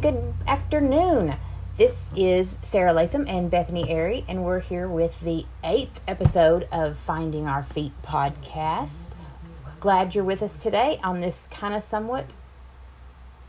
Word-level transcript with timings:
good 0.00 0.32
afternoon. 0.48 1.36
This 1.76 2.08
is 2.16 2.56
Sarah 2.62 2.94
Latham 2.94 3.26
and 3.28 3.50
Bethany 3.50 3.90
Airy, 3.90 4.24
and 4.28 4.42
we're 4.42 4.60
here 4.60 4.88
with 4.88 5.12
the 5.20 5.44
eighth 5.62 6.00
episode 6.08 6.66
of 6.72 6.96
Finding 6.96 7.46
Our 7.46 7.62
Feet 7.62 7.92
podcast. 8.02 9.10
Glad 9.78 10.14
you're 10.14 10.24
with 10.24 10.42
us 10.42 10.56
today 10.56 10.98
on 11.04 11.20
this 11.20 11.46
kind 11.50 11.74
of 11.74 11.84
somewhat 11.84 12.24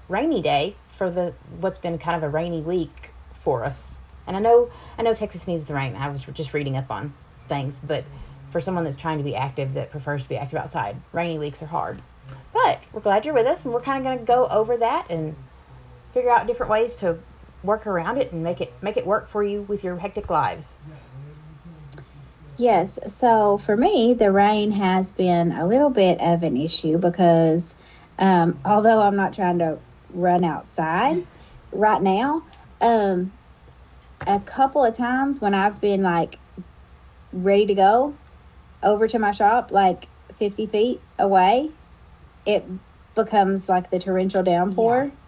rainy 0.10 0.42
day 0.42 0.76
for 0.98 1.10
the 1.10 1.34
what's 1.62 1.78
been 1.78 1.98
kind 1.98 2.18
of 2.18 2.24
a 2.24 2.30
rainy 2.30 2.60
week 2.60 3.12
for 3.40 3.64
us. 3.64 3.98
And 4.28 4.36
I 4.36 4.42
know 4.42 4.70
I 4.98 5.04
know 5.04 5.14
Texas 5.14 5.48
needs 5.48 5.64
the 5.64 5.74
rain. 5.74 5.96
I 5.96 6.10
was 6.10 6.24
just 6.34 6.54
reading 6.54 6.76
up 6.76 6.92
on 6.92 7.14
things, 7.48 7.80
but 7.80 8.04
for 8.50 8.60
someone 8.60 8.84
that's 8.84 8.98
trying 8.98 9.20
to 9.20 9.24
be 9.24 9.38
active 9.38 9.74
that 9.76 9.90
prefers 9.90 10.24
to 10.24 10.28
be 10.28 10.36
active 10.36 10.60
outside, 10.60 10.98
rainy 11.14 11.40
weeks 11.40 11.62
are 11.62 11.68
hard. 11.68 12.02
But 12.52 12.82
we're 12.92 13.00
glad 13.00 13.24
you're 13.24 13.34
with 13.34 13.48
us, 13.48 13.64
and 13.64 13.74
we're 13.74 13.80
kind 13.80 14.00
of 14.00 14.04
going 14.04 14.20
to 14.20 14.26
go 14.26 14.50
over 14.50 14.76
that 14.76 15.10
and 15.10 15.34
figure 16.14 16.30
out 16.30 16.48
different 16.48 16.72
ways 16.72 16.96
to 16.96 17.18
work 17.64 17.86
around 17.86 18.18
it 18.18 18.32
and 18.32 18.44
make 18.44 18.62
it 18.62 18.74
make 18.82 18.98
it 18.98 19.06
work 19.06 19.30
for 19.30 19.44
you 19.44 19.62
with 19.64 19.84
your 19.84 19.98
hectic 19.98 20.30
lives. 20.30 20.76
Yes, 22.58 22.90
so 23.20 23.60
for 23.66 23.76
me, 23.76 24.14
the 24.14 24.32
rain 24.32 24.72
has 24.72 25.12
been 25.14 25.52
a 25.52 25.66
little 25.66 25.90
bit 25.90 26.20
of 26.22 26.44
an 26.44 26.58
issue 26.58 26.98
because 26.98 27.64
um, 28.20 28.60
although 28.66 29.02
I'm 29.02 29.16
not 29.16 29.34
trying 29.34 29.60
to 29.60 29.80
run 30.14 30.44
outside 30.44 31.26
right 31.72 32.02
now, 32.02 32.44
um, 32.82 33.32
a 34.28 34.40
couple 34.40 34.84
of 34.84 34.96
times 34.96 35.42
when 35.42 35.54
I've 35.54 35.82
been 35.82 36.04
like 36.04 36.38
ready 37.34 37.66
to 37.66 37.74
go 37.74 38.14
over 38.84 39.08
to 39.08 39.18
my 39.18 39.32
shop, 39.32 39.72
like 39.72 40.08
50 40.38 40.68
feet 40.68 41.02
away, 41.18 41.72
it 42.46 42.64
becomes 43.16 43.68
like 43.68 43.90
the 43.90 44.00
torrential 44.00 44.44
downpour. 44.44 45.06
Yeah 45.06 45.21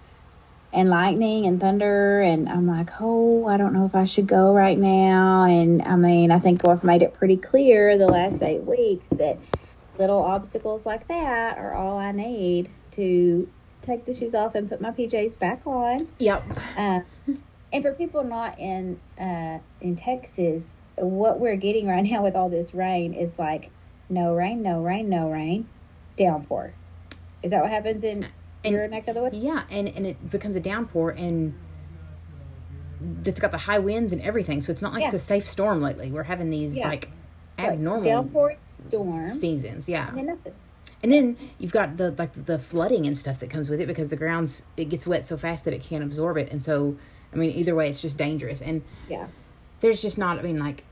and 0.73 0.89
lightning 0.89 1.45
and 1.45 1.61
thunder 1.61 2.21
and 2.21 2.49
I'm 2.49 2.67
like, 2.67 2.89
oh, 2.99 3.45
I 3.45 3.57
don't 3.57 3.73
know 3.73 3.85
if 3.85 3.93
I 3.93 4.05
should 4.05 4.27
go 4.27 4.53
right 4.53 4.77
now. 4.77 5.43
And 5.43 5.83
I 5.83 5.95
mean, 5.95 6.31
I 6.31 6.39
think 6.39 6.67
I've 6.67 6.83
made 6.83 7.03
it 7.03 7.13
pretty 7.13 7.37
clear 7.37 7.97
the 7.97 8.07
last 8.07 8.41
eight 8.41 8.63
weeks 8.63 9.07
that 9.09 9.37
little 9.99 10.23
obstacles 10.23 10.85
like 10.85 11.07
that 11.07 11.59
are 11.59 11.73
all 11.73 11.97
I 11.97 12.11
need 12.11 12.69
to 12.93 13.47
take 13.83 14.05
the 14.05 14.13
shoes 14.13 14.33
off 14.33 14.55
and 14.55 14.67
put 14.67 14.81
my 14.81 14.89
PJs 14.89 15.37
back 15.37 15.61
on. 15.65 16.07
Yep. 16.17 16.43
Uh, 16.75 16.99
and 17.71 17.83
for 17.83 17.93
people 17.93 18.23
not 18.23 18.57
in 18.59 18.99
uh, 19.19 19.59
in 19.79 19.95
Texas, 19.95 20.63
what 20.95 21.39
we're 21.39 21.55
getting 21.55 21.87
right 21.87 22.03
now 22.11 22.23
with 22.23 22.35
all 22.35 22.49
this 22.49 22.73
rain 22.73 23.13
is 23.13 23.31
like 23.37 23.69
no 24.09 24.33
rain, 24.33 24.63
no 24.63 24.81
rain, 24.81 25.07
no 25.07 25.29
rain, 25.29 25.67
downpour. 26.17 26.73
Is 27.43 27.51
that 27.51 27.61
what 27.61 27.71
happens 27.71 28.03
in 28.03 28.25
and, 28.63 28.73
your 28.73 28.87
neck 28.87 29.07
of 29.07 29.15
the 29.15 29.21
woods? 29.21 29.35
Yeah, 29.35 29.63
and 29.69 29.87
and 29.89 30.05
it 30.07 30.29
becomes 30.29 30.55
a 30.55 30.59
downpour 30.59 31.11
and 31.11 31.53
it's 33.25 33.39
got 33.39 33.51
the 33.51 33.57
high 33.57 33.79
winds 33.79 34.13
and 34.13 34.21
everything, 34.21 34.61
so 34.61 34.71
it's 34.71 34.81
not 34.81 34.93
like 34.93 35.01
Yeah. 35.01 35.07
it's 35.07 35.15
a 35.15 35.19
safe 35.19 35.49
storm 35.49 35.81
lately. 35.81 36.11
We're 36.11 36.23
having 36.23 36.49
these 36.49 36.75
Yeah. 36.75 36.87
like 36.87 37.09
abnormal 37.59 38.03
downpour 38.03 38.55
storm 38.87 39.29
seasons, 39.31 39.87
yeah. 39.89 40.09
and 40.09 40.17
then 40.17 40.25
nothing. 40.27 40.53
And 41.01 41.11
then 41.11 41.37
you've 41.59 41.73
got 41.73 41.97
the 41.97 42.11
like 42.17 42.45
the 42.45 42.57
flooding 42.59 43.05
and 43.05 43.17
stuff 43.17 43.39
that 43.39 43.49
comes 43.49 43.69
with 43.69 43.81
it 43.81 43.87
because 43.87 44.07
the 44.07 44.15
ground's 44.15 44.63
it 44.77 44.85
gets 44.85 45.05
wet 45.05 45.27
so 45.27 45.35
fast 45.37 45.65
that 45.65 45.73
it 45.73 45.83
can't 45.83 46.03
absorb 46.03 46.37
it, 46.37 46.49
and 46.51 46.63
so 46.63 46.95
I 47.33 47.35
mean 47.35 47.51
either 47.51 47.75
way 47.75 47.89
it's 47.89 48.01
just 48.01 48.17
dangerous. 48.17 48.61
And 48.61 48.81
Yeah. 49.09 49.27
there's 49.81 50.01
just 50.01 50.17
not 50.17 50.39
I 50.39 50.41
mean 50.43 50.59
like 50.59 50.83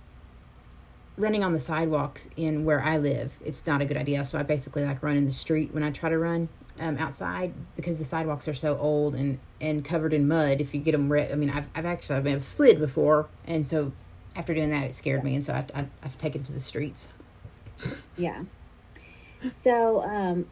running 1.17 1.43
on 1.43 1.53
the 1.53 1.59
sidewalks 1.59 2.27
in 2.35 2.65
where 2.65 2.81
I 2.81 2.97
live, 2.97 3.31
it's 3.45 3.65
not 3.67 3.81
a 3.81 3.85
good 3.85 3.97
idea. 3.97 4.25
So 4.25 4.39
I 4.39 4.43
basically 4.43 4.83
like 4.83 5.01
run 5.03 5.15
in 5.15 5.25
the 5.25 5.33
street 5.33 5.73
when 5.73 5.83
I 5.83 5.91
try 5.91 6.09
to 6.09 6.17
run 6.17 6.49
um, 6.79 6.97
outside 6.97 7.53
because 7.75 7.97
the 7.97 8.05
sidewalks 8.05 8.47
are 8.47 8.53
so 8.53 8.77
old 8.77 9.15
and 9.15 9.39
and 9.59 9.83
covered 9.85 10.13
in 10.13 10.27
mud. 10.27 10.61
If 10.61 10.73
you 10.73 10.79
get 10.81 10.93
them, 10.93 11.09
wet, 11.09 11.31
I 11.31 11.35
mean 11.35 11.49
I've 11.49 11.65
I've 11.75 11.85
actually 11.85 12.15
I've 12.17 12.23
been 12.23 12.35
I've 12.35 12.43
slid 12.43 12.79
before, 12.79 13.27
and 13.45 13.67
so 13.69 13.91
after 14.35 14.53
doing 14.53 14.69
that 14.71 14.83
it 14.85 14.95
scared 14.95 15.23
me, 15.23 15.35
and 15.35 15.45
so 15.45 15.53
I've, 15.53 15.69
I've, 15.75 15.89
I've 16.03 16.17
taken 16.17 16.43
to 16.43 16.51
the 16.51 16.59
streets. 16.61 17.07
Yeah. 18.17 18.43
So 19.63 20.03
um, 20.03 20.45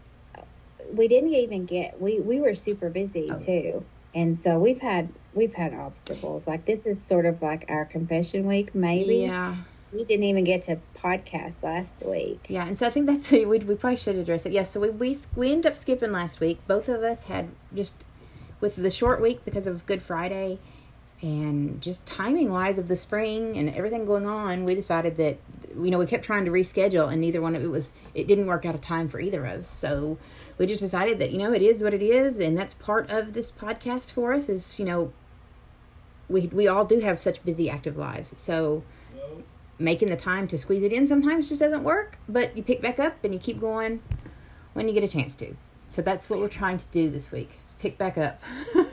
we 0.94 1.08
didn't 1.08 1.34
even 1.34 1.66
get 1.66 2.00
we 2.02 2.20
we 2.20 2.40
were 2.42 2.56
super 2.56 2.90
busy 2.90 3.30
Oh. 3.32 3.40
too, 3.40 3.86
and 4.16 4.40
so 4.44 4.58
we've 4.60 4.82
had 4.82 5.10
we've 5.34 5.54
had 5.54 5.74
obstacles. 5.74 6.44
Like 6.48 6.66
this 6.66 6.86
is 6.86 6.98
sort 7.08 7.26
of 7.26 7.42
like 7.42 7.66
our 7.70 7.86
confession 7.86 8.46
week. 8.48 8.74
Maybe 8.74 9.18
Yeah. 9.18 9.56
We 9.92 10.04
didn't 10.04 10.26
even 10.26 10.44
get 10.44 10.64
to 10.64 10.80
podcast 10.96 11.56
last 11.64 11.90
week. 12.06 12.46
Yeah, 12.48 12.68
and 12.68 12.78
so 12.78 12.86
I 12.86 12.90
think 12.90 13.08
that's 13.08 13.32
we 13.32 13.46
we 13.46 13.76
probably 13.76 13.98
should 13.98 14.16
address 14.16 14.46
it. 14.46 14.52
Yes, 14.52 14.72
so 14.72 14.80
we 14.80 14.90
we 14.90 15.20
we 15.36 15.52
ended 15.52 15.72
up 15.72 15.78
skipping 15.78 16.12
last 16.12 16.40
week. 16.40 16.60
Both 16.68 16.88
of 16.88 17.04
us 17.04 17.24
had 17.24 17.50
just 17.74 17.94
with 18.62 18.76
the 18.76 18.92
short 18.92 19.22
week 19.22 19.44
because 19.46 19.68
of 19.68 19.86
Good 19.86 20.02
Friday 20.02 20.60
and 21.22 21.82
just 21.82 22.06
timing 22.06 22.50
wise 22.50 22.78
of 22.78 22.88
the 22.88 22.96
spring 22.96 23.58
and 23.58 23.70
everything 23.70 24.06
going 24.06 24.26
on, 24.26 24.64
we 24.64 24.76
decided 24.76 25.18
that 25.18 25.38
you 25.76 25.92
know 25.92 25.98
we 25.98 26.06
kept 26.06 26.24
trying 26.24 26.46
to 26.46 26.52
reschedule 26.52 27.12
and 27.12 27.22
neither 27.22 27.42
one 27.42 27.56
of 27.56 27.64
it 27.64 27.68
was 27.68 27.92
it 28.14 28.28
didn't 28.28 28.48
work 28.48 28.66
out 28.66 28.76
of 28.76 28.82
time 28.82 29.10
for 29.10 29.20
either 29.20 29.46
of 29.46 29.62
us. 29.62 29.70
So 29.70 30.18
we 30.58 30.66
just 30.66 30.82
decided 30.82 31.20
that 31.20 31.32
you 31.32 31.40
know 31.40 31.54
it 31.54 31.62
is 31.62 31.82
what 31.82 31.94
it 31.94 32.04
is 32.04 32.38
and 32.38 32.58
that's 32.58 32.74
part 32.76 33.10
of 33.10 33.34
this 33.34 33.52
podcast 33.52 34.12
for 34.12 34.34
us 34.34 34.50
is 34.50 34.78
you 34.78 34.86
know 34.86 35.12
we 36.28 36.48
we 36.48 36.68
all 36.68 36.86
do 36.86 37.00
have 37.00 37.22
such 37.22 37.44
busy 37.44 37.70
active 37.70 37.98
lives. 37.98 38.34
So 38.38 38.84
making 39.80 40.10
the 40.10 40.18
time 40.18 40.48
to 40.50 40.58
squeeze 40.58 40.84
it 40.84 40.94
in 40.94 41.08
sometimes 41.08 41.50
just 41.50 41.60
doesn't 41.60 41.84
work, 41.84 42.18
but 42.28 42.56
you 42.56 42.64
pick 42.64 42.82
back 42.82 43.00
up 43.00 43.24
and 43.24 43.34
you 43.34 43.40
keep 43.40 43.60
going 43.60 44.02
when 44.74 44.88
you 44.88 44.94
get 44.94 45.04
a 45.04 45.08
chance 45.08 45.36
to. 45.36 45.56
So 45.90 46.02
that's 46.02 46.30
what 46.30 46.40
we're 46.40 46.50
trying 46.50 46.78
to 46.78 46.86
do 46.92 47.10
this 47.10 47.32
week. 47.32 47.50
Pick 47.80 47.98
back 47.98 48.18
up. 48.18 48.42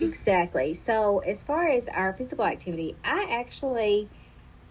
Exactly. 0.00 0.80
So 0.86 1.20
as 1.20 1.38
far 1.38 1.68
as 1.68 1.86
our 1.88 2.12
physical 2.14 2.44
activity, 2.44 2.96
I 3.04 3.26
actually 3.30 4.08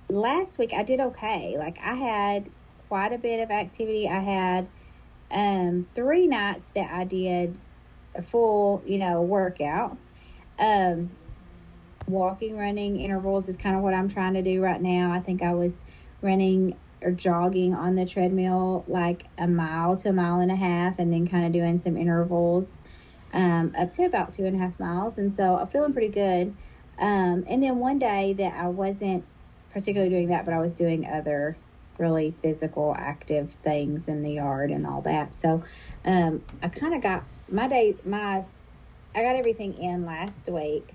last 0.09 0.57
week 0.57 0.73
I 0.73 0.83
did 0.83 0.99
okay. 0.99 1.55
Like 1.57 1.77
I 1.79 1.95
had 1.95 2.49
quite 2.89 3.13
a 3.13 3.17
bit 3.17 3.39
of 3.39 3.49
activity. 3.49 4.07
I 4.09 4.19
had 4.19 4.67
um 5.31 5.87
three 5.95 6.27
nights 6.27 6.65
that 6.75 6.91
I 6.91 7.05
did 7.05 7.57
a 8.15 8.21
full, 8.21 8.83
you 8.85 8.97
know, 8.97 9.21
workout. 9.21 9.97
Um 10.59 11.11
walking, 12.07 12.57
running 12.57 12.99
intervals 12.99 13.47
is 13.47 13.57
kind 13.57 13.75
of 13.75 13.81
what 13.81 13.93
I'm 13.93 14.09
trying 14.09 14.33
to 14.33 14.41
do 14.41 14.61
right 14.61 14.81
now. 14.81 15.11
I 15.11 15.19
think 15.19 15.41
I 15.41 15.53
was 15.53 15.73
running 16.21 16.77
or 17.01 17.11
jogging 17.11 17.73
on 17.73 17.95
the 17.95 18.05
treadmill 18.05 18.85
like 18.87 19.25
a 19.37 19.47
mile 19.47 19.97
to 19.97 20.09
a 20.09 20.13
mile 20.13 20.39
and 20.39 20.51
a 20.51 20.55
half 20.55 20.99
and 20.99 21.11
then 21.11 21.27
kind 21.27 21.45
of 21.45 21.51
doing 21.51 21.81
some 21.83 21.97
intervals 21.97 22.67
um, 23.33 23.73
up 23.77 23.93
to 23.95 24.05
about 24.05 24.33
two 24.33 24.45
and 24.45 24.55
a 24.55 24.59
half 24.59 24.79
miles. 24.79 25.17
And 25.17 25.35
so 25.35 25.57
I'm 25.57 25.67
feeling 25.67 25.93
pretty 25.93 26.09
good. 26.09 26.55
Um, 26.97 27.43
and 27.47 27.61
then 27.61 27.79
one 27.79 27.99
day 27.99 28.33
that 28.33 28.53
I 28.53 28.67
wasn't 28.67 29.25
particularly 29.71 30.09
doing 30.11 30.29
that, 30.29 30.45
but 30.45 30.53
I 30.53 30.59
was 30.59 30.73
doing 30.73 31.05
other 31.05 31.57
really 31.97 32.33
physical, 32.41 32.95
active 32.97 33.53
things 33.63 34.07
in 34.07 34.21
the 34.21 34.33
yard 34.33 34.71
and 34.71 34.85
all 34.85 35.01
that. 35.01 35.31
So 35.41 35.63
um, 36.05 36.43
I 36.61 36.69
kind 36.69 36.93
of 36.93 37.01
got 37.01 37.23
my 37.49 37.67
day, 37.67 37.95
my, 38.05 38.43
I 39.15 39.21
got 39.21 39.35
everything 39.35 39.73
in 39.73 40.05
last 40.05 40.47
week. 40.47 40.93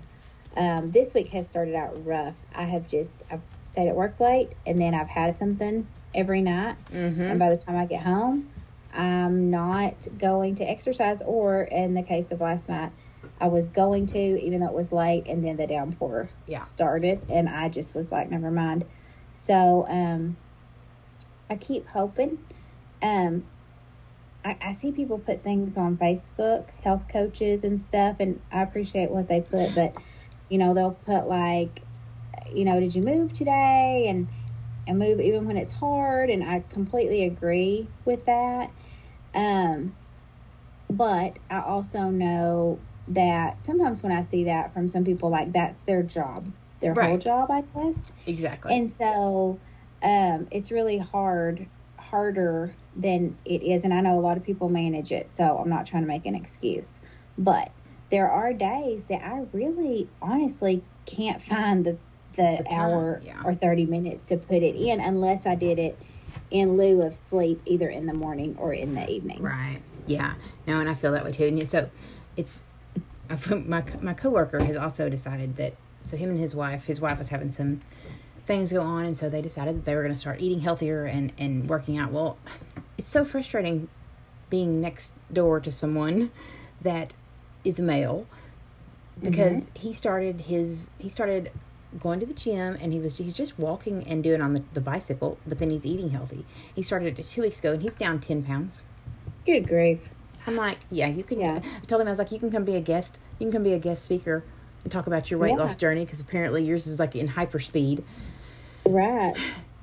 Um, 0.55 0.91
this 0.91 1.13
week 1.13 1.29
has 1.29 1.47
started 1.47 1.75
out 1.75 2.05
rough. 2.05 2.35
I 2.53 2.63
have 2.63 2.89
just, 2.89 3.11
I've 3.29 3.41
stayed 3.63 3.87
at 3.87 3.95
work 3.95 4.19
late 4.19 4.55
and 4.65 4.81
then 4.81 4.93
I've 4.93 5.07
had 5.07 5.37
something 5.37 5.87
every 6.13 6.41
night. 6.41 6.75
mm-hmm. 6.91 7.21
And 7.21 7.39
by 7.39 7.49
the 7.49 7.57
time 7.57 7.77
I 7.77 7.85
get 7.85 8.01
home, 8.03 8.49
I'm 8.91 9.49
not 9.51 9.95
going 10.17 10.55
to 10.57 10.63
exercise. 10.63 11.21
Or 11.25 11.61
in 11.63 11.93
the 11.93 12.03
case 12.03 12.31
of 12.31 12.41
last 12.41 12.67
night, 12.67 12.91
I 13.39 13.47
was 13.47 13.67
going 13.69 14.07
to, 14.07 14.17
even 14.17 14.59
though 14.59 14.67
it 14.67 14.73
was 14.73 14.91
late, 14.91 15.27
and 15.27 15.45
then 15.45 15.57
the 15.57 15.67
downpour 15.67 16.29
Yeah. 16.47 16.65
started, 16.65 17.21
and 17.29 17.47
I 17.47 17.69
just 17.69 17.95
was 17.95 18.11
like, 18.11 18.29
never 18.29 18.51
mind. 18.51 18.85
So 19.45 19.85
um, 19.87 20.35
I 21.49 21.55
keep 21.55 21.87
hoping. 21.87 22.37
Um, 23.01 23.43
I, 24.43 24.57
I 24.61 24.73
see 24.73 24.91
people 24.91 25.19
put 25.19 25.43
things 25.43 25.77
on 25.77 25.97
Facebook, 25.97 26.69
health 26.83 27.03
coaches 27.11 27.63
and 27.63 27.79
stuff, 27.79 28.17
and 28.19 28.41
I 28.51 28.61
appreciate 28.63 29.09
what 29.11 29.27
they 29.27 29.41
put, 29.41 29.75
but 29.75 29.93
you 30.49 30.57
know, 30.57 30.73
they'll 30.73 30.91
put 30.91 31.27
like, 31.27 31.87
you 32.51 32.65
know, 32.65 32.79
did 32.79 32.95
you 32.95 33.01
move 33.01 33.33
today? 33.33 34.07
And 34.09 34.29
and 34.87 34.97
move 34.97 35.19
even 35.19 35.45
when 35.45 35.57
it's 35.57 35.73
hard 35.73 36.29
and 36.31 36.43
I 36.43 36.63
completely 36.69 37.25
agree 37.25 37.91
with 38.05 38.25
that. 38.25 38.71
Um 39.33 39.93
but 40.89 41.37
I 41.49 41.61
also 41.61 42.09
know 42.09 42.81
that 43.09 43.59
sometimes 43.65 44.01
when 44.03 44.11
I 44.11 44.23
see 44.23 44.45
that 44.45 44.73
from 44.73 44.87
some 44.89 45.03
people 45.03 45.29
like 45.29 45.53
that's 45.53 45.79
their 45.85 46.03
job, 46.03 46.51
their 46.81 46.93
whole 46.93 47.17
job 47.17 47.51
I 47.51 47.61
guess. 47.61 48.11
Exactly. 48.25 48.73
And 48.73 48.93
so 48.99 49.61
um, 50.01 50.47
it's 50.51 50.71
really 50.71 50.97
hard, 50.97 51.69
harder 51.99 52.75
than 52.95 53.37
it 53.45 53.61
is. 53.63 53.83
And 53.83 53.93
I 53.93 54.01
know 54.01 54.17
a 54.17 54.21
lot 54.21 54.37
of 54.37 54.43
people 54.43 54.69
manage 54.69 55.11
it, 55.11 55.29
so 55.29 55.57
I'm 55.57 55.69
not 55.69 55.85
trying 55.85 56.03
to 56.03 56.07
make 56.07 56.25
an 56.25 56.35
excuse. 56.35 56.99
But 57.37 57.71
there 58.11 58.29
are 58.29 58.53
days 58.53 59.03
that 59.09 59.23
I 59.23 59.45
really, 59.53 60.09
honestly, 60.21 60.83
can't 61.05 61.43
find 61.43 61.85
the, 61.85 61.97
the, 62.35 62.63
The 62.63 62.73
hour 62.73 63.21
yeah. 63.23 63.41
or 63.43 63.53
30 63.53 63.85
minutes 63.85 64.23
to 64.29 64.37
put 64.37 64.63
it 64.63 64.75
in 64.75 64.99
unless 64.99 65.45
I 65.45 65.55
did 65.55 65.79
it 65.79 65.97
in 66.51 66.77
lieu 66.77 67.01
of 67.01 67.15
sleep, 67.15 67.61
either 67.65 67.89
in 67.89 68.05
the 68.05 68.13
morning 68.13 68.55
or 68.59 68.73
in 68.73 68.95
the 68.95 69.07
evening. 69.09 69.41
Right. 69.41 69.81
Yeah. 70.07 70.33
No, 70.65 70.79
and 70.79 70.89
I 70.89 70.93
feel 70.93 71.11
that 71.11 71.23
way 71.23 71.31
too. 71.31 71.45
And 71.45 71.69
so 71.69 71.89
it's 72.35 72.61
my 73.49 73.83
my 74.01 74.13
coworker 74.13 74.63
has 74.63 74.75
also 74.75 75.09
decided 75.09 75.55
that. 75.57 75.73
So 76.05 76.17
him 76.17 76.31
and 76.31 76.39
his 76.39 76.55
wife, 76.55 76.85
his 76.85 76.99
wife 76.99 77.19
was 77.19 77.27
having 77.29 77.51
some 77.51 77.81
things 78.47 78.71
go 78.71 78.81
on, 78.81 79.05
and 79.05 79.15
so 79.15 79.29
they 79.29 79.43
decided 79.43 79.75
that 79.75 79.85
they 79.85 79.93
were 79.93 80.01
going 80.01 80.13
to 80.13 80.19
start 80.19 80.41
eating 80.41 80.61
healthier 80.61 81.05
and 81.05 81.31
and 81.37 81.69
working 81.69 81.97
out. 81.99 82.11
Well, 82.11 82.37
it's 82.97 83.11
so 83.11 83.23
frustrating 83.23 83.89
being 84.49 84.81
next 84.81 85.11
door 85.31 85.59
to 85.59 85.71
someone 85.71 86.31
that 86.81 87.13
is 87.63 87.79
a 87.79 87.81
male 87.81 88.25
because 89.21 89.61
mm-hmm. 89.61 89.79
he 89.79 89.93
started 89.93 90.41
his 90.41 90.89
he 90.97 91.09
started 91.09 91.51
going 91.99 92.19
to 92.19 92.25
the 92.25 92.33
gym 92.33 92.77
and 92.79 92.93
he 92.93 92.99
was 92.99 93.17
he's 93.17 93.33
just 93.33 93.57
walking 93.57 94.03
and 94.07 94.23
doing 94.23 94.41
on 94.41 94.53
the, 94.53 94.63
the 94.73 94.81
bicycle 94.81 95.37
but 95.47 95.59
then 95.59 95.69
he's 95.69 95.85
eating 95.85 96.09
healthy. 96.09 96.45
He 96.75 96.81
started 96.81 97.19
it 97.19 97.27
two 97.27 97.41
weeks 97.41 97.59
ago 97.59 97.73
and 97.73 97.81
he's 97.81 97.95
down 97.95 98.19
10 98.19 98.43
pounds. 98.43 98.81
Good 99.45 99.67
grief. 99.67 99.99
I'm 100.47 100.55
like 100.55 100.77
yeah 100.91 101.07
you 101.07 101.23
can 101.23 101.39
yeah. 101.39 101.59
I 101.63 101.85
told 101.85 102.01
him 102.01 102.07
i 102.07 102.11
was 102.11 102.19
like 102.19 102.31
you 102.31 102.39
can 102.39 102.51
come 102.51 102.63
be 102.63 102.75
a 102.75 102.81
guest 102.81 103.17
you 103.39 103.45
can 103.45 103.51
come 103.51 103.63
be 103.63 103.73
a 103.73 103.79
guest 103.79 104.03
speaker 104.03 104.43
and 104.83 104.91
talk 104.91 105.07
about 105.07 105.29
your 105.29 105.39
weight 105.39 105.51
yeah. 105.51 105.63
loss 105.63 105.75
journey 105.75 106.05
because 106.05 106.21
apparently 106.21 106.63
yours 106.63 106.87
is 106.87 106.99
like 106.99 107.15
in 107.15 107.27
hyper 107.27 107.59
speed 107.59 108.03
right. 108.85 109.33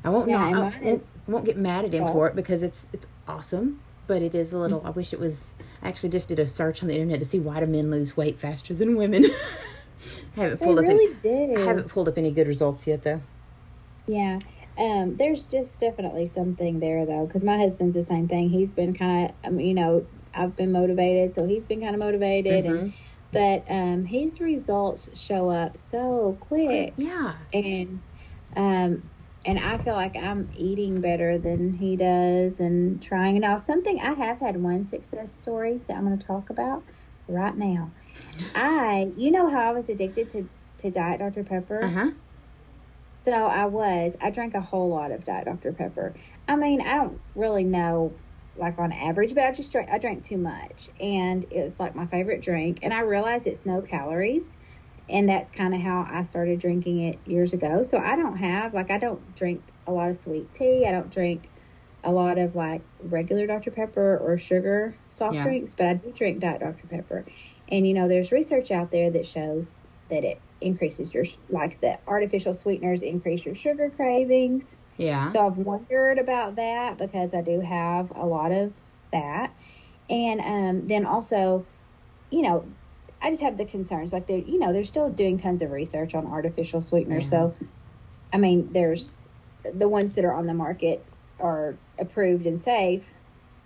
I 0.02 0.08
won't 0.08 0.28
yeah, 0.28 0.48
not, 0.50 0.74
I, 0.74 0.90
I 0.92 1.00
won't 1.26 1.44
get 1.44 1.56
mad 1.56 1.84
at 1.84 1.92
him 1.92 2.06
for 2.06 2.28
it 2.28 2.36
because 2.36 2.62
it's 2.62 2.86
it's 2.92 3.06
awesome 3.28 3.80
but 4.06 4.22
it 4.22 4.34
is 4.34 4.52
a 4.52 4.58
little 4.58 4.78
mm-hmm. 4.78 4.88
i 4.88 4.90
wish 4.90 5.12
it 5.12 5.20
was 5.20 5.52
I 5.82 5.88
actually 5.88 6.08
just 6.08 6.28
did 6.28 6.38
a 6.38 6.48
search 6.48 6.82
on 6.82 6.88
the 6.88 6.94
internet 6.94 7.20
to 7.20 7.24
see 7.24 7.38
why 7.38 7.60
do 7.60 7.66
men 7.66 7.90
lose 7.90 8.16
weight 8.16 8.40
faster 8.40 8.74
than 8.74 8.96
women. 8.96 9.26
I 10.36 10.40
haven't 10.40 10.58
pulled 10.58 10.78
they 10.78 10.82
up 10.82 10.88
really 10.88 11.16
any, 11.24 11.54
do. 11.54 11.62
I 11.62 11.64
haven't 11.64 11.88
pulled 11.88 12.08
up 12.08 12.18
any 12.18 12.30
good 12.30 12.46
results 12.46 12.86
yet 12.86 13.04
though. 13.04 13.20
Yeah. 14.06 14.40
Um, 14.78 15.16
there's 15.16 15.44
just 15.44 15.78
definitely 15.78 16.30
something 16.34 16.80
there 16.80 17.06
though, 17.06 17.26
because 17.26 17.42
my 17.42 17.56
husband's 17.56 17.94
the 17.94 18.04
same 18.04 18.28
thing. 18.28 18.50
He's 18.50 18.70
been 18.70 18.94
kind 18.94 19.32
of, 19.44 19.52
um, 19.52 19.60
you 19.60 19.74
know, 19.74 20.06
I've 20.34 20.56
been 20.56 20.72
motivated, 20.72 21.34
so 21.34 21.46
he's 21.46 21.62
been 21.62 21.80
kind 21.80 21.94
of 21.94 22.00
motivated, 22.00 22.64
mm-hmm. 22.64 22.76
and 22.76 22.92
but 23.32 23.64
um, 23.72 24.04
his 24.04 24.40
results 24.40 25.08
show 25.14 25.50
up 25.50 25.76
so 25.90 26.36
quick. 26.40 26.92
Yeah, 26.98 27.34
and 27.54 28.00
um, 28.54 29.08
and 29.46 29.58
I 29.60 29.78
feel 29.78 29.94
like 29.94 30.16
I'm 30.16 30.50
eating 30.52 31.00
better 31.00 31.38
than 31.38 31.72
he 31.72 31.96
does 31.96 32.58
and 32.58 33.00
trying. 33.02 33.40
Now, 33.40 33.62
something 33.64 34.00
I 34.00 34.12
have 34.12 34.40
had 34.40 34.56
one 34.56 34.88
success 34.90 35.28
story 35.40 35.80
that 35.86 35.96
I'm 35.96 36.04
going 36.04 36.18
to 36.18 36.26
talk 36.26 36.50
about 36.50 36.82
right 37.28 37.56
now. 37.56 37.92
I, 38.54 39.12
you 39.16 39.30
know 39.30 39.48
how 39.48 39.70
I 39.70 39.72
was 39.72 39.88
addicted 39.88 40.32
to, 40.32 40.48
to 40.80 40.90
Diet 40.90 41.20
Dr. 41.20 41.44
Pepper? 41.44 41.84
Uh 41.84 41.88
huh. 41.88 42.10
So 43.24 43.32
I 43.32 43.66
was. 43.66 44.14
I 44.20 44.30
drank 44.30 44.54
a 44.54 44.60
whole 44.60 44.90
lot 44.90 45.12
of 45.12 45.24
Diet 45.24 45.46
Dr. 45.46 45.72
Pepper. 45.72 46.14
I 46.48 46.56
mean, 46.56 46.80
I 46.80 46.96
don't 46.96 47.20
really 47.34 47.64
know 47.64 48.18
like 48.56 48.78
on 48.78 48.92
average, 48.92 49.34
but 49.34 49.44
I 49.44 49.52
just 49.52 49.70
drank 49.70 49.90
I 49.90 49.98
drank 49.98 50.24
too 50.24 50.38
much 50.38 50.88
and 50.98 51.44
it 51.50 51.62
was 51.62 51.78
like 51.78 51.94
my 51.94 52.06
favorite 52.06 52.42
drink 52.42 52.78
and 52.82 52.92
I 52.92 53.00
realized 53.00 53.46
it's 53.46 53.66
no 53.66 53.82
calories 53.82 54.44
and 55.08 55.28
that's 55.28 55.50
kind 55.50 55.74
of 55.74 55.80
how 55.80 56.08
I 56.10 56.24
started 56.24 56.60
drinking 56.60 57.00
it 57.00 57.18
years 57.26 57.52
ago. 57.52 57.84
So 57.88 57.98
I 57.98 58.16
don't 58.16 58.36
have 58.36 58.74
like 58.74 58.90
I 58.90 58.98
don't 58.98 59.36
drink 59.36 59.62
a 59.86 59.92
lot 59.92 60.10
of 60.10 60.22
sweet 60.22 60.52
tea. 60.54 60.84
I 60.86 60.92
don't 60.92 61.12
drink 61.12 61.48
a 62.04 62.10
lot 62.10 62.38
of 62.38 62.54
like 62.54 62.82
regular 63.02 63.46
Dr 63.46 63.70
Pepper 63.70 64.18
or 64.18 64.38
sugar 64.38 64.96
soft 65.14 65.34
yeah. 65.34 65.44
drinks, 65.44 65.74
but 65.76 65.86
I 65.86 65.94
do 65.94 66.12
drink 66.12 66.40
Diet 66.40 66.60
Dr 66.60 66.86
Pepper. 66.88 67.24
And 67.68 67.86
you 67.86 67.94
know, 67.94 68.08
there's 68.08 68.32
research 68.32 68.70
out 68.70 68.90
there 68.90 69.10
that 69.10 69.26
shows 69.26 69.66
that 70.10 70.24
it 70.24 70.40
increases 70.60 71.12
your 71.12 71.26
like 71.50 71.80
the 71.80 71.98
artificial 72.06 72.54
sweeteners 72.54 73.02
increase 73.02 73.44
your 73.44 73.54
sugar 73.54 73.90
cravings. 73.94 74.64
Yeah. 74.96 75.32
So 75.32 75.46
I've 75.46 75.58
wondered 75.58 76.18
about 76.18 76.56
that 76.56 76.98
because 76.98 77.34
I 77.34 77.42
do 77.42 77.60
have 77.60 78.10
a 78.16 78.24
lot 78.24 78.52
of 78.52 78.72
that. 79.12 79.52
And 80.08 80.40
um, 80.40 80.88
then 80.88 81.04
also, 81.04 81.66
you 82.30 82.42
know, 82.42 82.64
I 83.22 83.30
just 83.30 83.42
have 83.42 83.56
the 83.56 83.64
concerns. 83.64 84.12
Like 84.12 84.26
they're, 84.26 84.38
you 84.38 84.58
know, 84.58 84.72
they're 84.72 84.84
still 84.84 85.10
doing 85.10 85.38
tons 85.38 85.62
of 85.62 85.70
research 85.70 86.14
on 86.14 86.26
artificial 86.26 86.82
sweeteners. 86.82 87.28
So, 87.30 87.36
mm-hmm. 87.36 87.64
I 88.32 88.36
mean, 88.36 88.68
there's 88.72 89.14
the 89.74 89.88
ones 89.88 90.14
that 90.14 90.24
are 90.24 90.34
on 90.34 90.46
the 90.46 90.54
market 90.54 91.04
are 91.40 91.76
approved 91.98 92.46
and 92.46 92.62
safe 92.62 93.02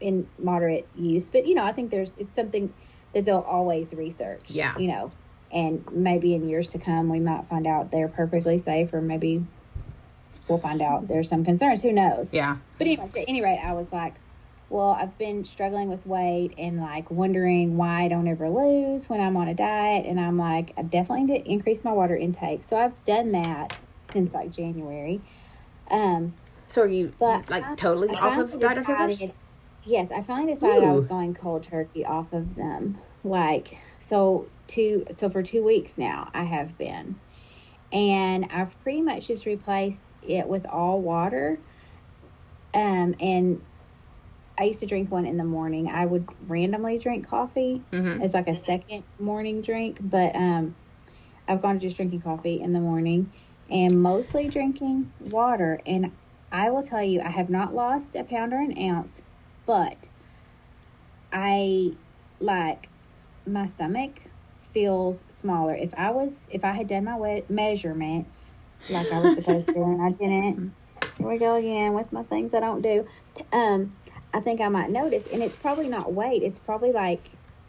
in 0.01 0.27
moderate 0.39 0.89
use. 0.97 1.29
But 1.31 1.47
you 1.47 1.55
know, 1.55 1.65
I 1.65 1.73
think 1.73 1.91
there's 1.91 2.13
it's 2.17 2.35
something 2.35 2.73
that 3.13 3.25
they'll 3.25 3.39
always 3.39 3.93
research. 3.93 4.45
Yeah. 4.47 4.77
You 4.79 4.89
know, 4.89 5.13
and 5.53 5.85
maybe 5.91 6.35
in 6.35 6.49
years 6.49 6.69
to 6.69 6.79
come 6.79 7.09
we 7.09 7.21
might 7.21 7.49
find 7.49 7.67
out 7.67 7.91
they're 7.91 8.09
perfectly 8.09 8.63
safe, 8.63 8.93
or 8.93 9.01
maybe 9.01 9.45
we'll 10.49 10.59
find 10.59 10.83
out 10.83 11.09
there's 11.09 11.29
some 11.29 11.45
concerns. 11.45 11.83
Who 11.83 11.93
knows? 11.93 12.29
Yeah. 12.33 12.57
But 12.79 12.87
anyway, 12.87 13.09
at 13.17 13.25
any 13.29 13.43
rate, 13.43 13.61
I 13.63 13.73
was 13.73 13.87
like, 13.93 14.15
well, 14.71 14.91
I've 14.91 15.19
been 15.19 15.45
struggling 15.45 15.89
with 15.89 16.07
weight 16.07 16.55
and 16.57 16.81
like 16.81 17.11
wondering 17.11 17.77
why 17.77 18.05
I 18.05 18.09
don't 18.09 18.29
ever 18.29 18.49
lose 18.49 19.09
when 19.09 19.21
I'm 19.21 19.37
on 19.37 19.49
a 19.49 19.55
diet. 19.55 20.07
And 20.07 20.19
I'm 20.19 20.39
like, 20.39 20.73
I 20.79 20.83
definitely 20.83 21.25
need 21.25 21.45
to 21.45 21.51
increase 21.51 21.83
my 21.83 21.93
water 21.93 22.17
intake. 22.17 22.63
So 22.71 22.77
I've 22.77 23.05
done 23.05 23.33
that 23.33 23.77
since 24.13 24.33
like 24.33 24.53
January. 24.53 25.21
Um, 25.91 26.35
so 26.69 26.83
are 26.83 26.87
you 26.87 27.13
like 27.21 27.51
I, 27.51 27.75
totally 27.75 28.11
I 28.11 28.13
off 28.13 28.39
of 28.39 28.61
diet 28.61 28.79
decided, 28.79 29.33
Yes, 29.83 30.13
I 30.15 30.23
finally 30.23 30.55
decided 30.55 30.85
Ooh. 30.85 30.87
I 30.87 30.93
was 30.93 31.07
going 31.07 31.35
cold 31.35 31.65
turkey 31.65 32.05
off 32.07 32.33
of 32.33 32.55
them. 32.55 32.97
Like, 33.25 33.77
so 34.09 34.47
two, 34.69 35.05
so 35.19 35.31
for 35.31 35.43
two 35.43 35.65
weeks 35.65 35.93
now 35.97 36.31
I 36.33 36.45
have 36.45 36.79
been. 36.79 37.17
And 37.91 38.47
I've 38.53 38.81
pretty 38.85 39.03
much 39.03 39.27
just 39.27 39.47
replaced 39.47 39.99
it 40.23 40.47
with 40.47 40.65
all 40.65 41.01
water. 41.01 41.59
Um, 42.73 43.17
and 43.19 43.61
I 44.61 44.65
used 44.65 44.81
to 44.81 44.87
drink 44.87 45.11
one 45.11 45.25
in 45.25 45.39
the 45.39 45.45
morning. 45.45 45.89
I 45.89 46.05
would 46.05 46.29
randomly 46.47 46.99
drink 46.99 47.27
coffee 47.27 47.83
mm-hmm. 47.91 48.21
as 48.21 48.35
like 48.35 48.47
a 48.47 48.63
second 48.67 49.05
morning 49.19 49.63
drink, 49.63 49.97
but 50.03 50.37
um, 50.37 50.77
I've 51.49 51.63
gone 51.63 51.81
to 51.81 51.81
just 51.81 51.97
drinking 51.97 52.21
coffee 52.21 52.61
in 52.61 52.75
the 52.75 52.79
morning 52.79 53.33
and 53.71 54.03
mostly 54.03 54.49
drinking 54.49 55.11
water. 55.31 55.81
And 55.87 56.13
I 56.53 56.69
will 56.69 56.83
tell 56.83 57.03
you, 57.03 57.23
I 57.23 57.31
have 57.31 57.49
not 57.49 57.75
lost 57.75 58.09
a 58.15 58.23
pound 58.23 58.53
or 58.53 58.61
an 58.61 58.77
ounce, 58.79 59.11
but 59.65 59.97
I 61.33 61.93
like 62.39 62.91
my 63.47 63.71
stomach 63.77 64.21
feels 64.75 65.21
smaller. 65.39 65.75
If 65.75 65.95
I 65.95 66.11
was, 66.11 66.33
if 66.51 66.67
I 66.67 66.73
had 66.73 66.87
done 66.87 67.05
my 67.05 67.43
measurements 67.49 68.29
like 68.91 69.11
I 69.11 69.21
was 69.21 69.37
supposed 69.37 69.69
to, 69.69 69.83
and 69.83 70.03
I 70.03 70.11
didn't, 70.11 70.75
here 71.17 71.29
we 71.29 71.39
go 71.39 71.55
again 71.55 71.95
with 71.95 72.13
my 72.13 72.25
things 72.25 72.53
I 72.53 72.61
don't 72.61 72.83
do. 72.83 73.09
Um, 73.53 73.97
I 74.33 74.41
think 74.41 74.61
I 74.61 74.69
might 74.69 74.91
notice, 74.91 75.25
and 75.33 75.43
it's 75.43 75.57
probably 75.57 75.89
not 75.89 76.13
weight. 76.13 76.43
It's 76.43 76.59
probably 76.61 76.93
like 76.93 77.23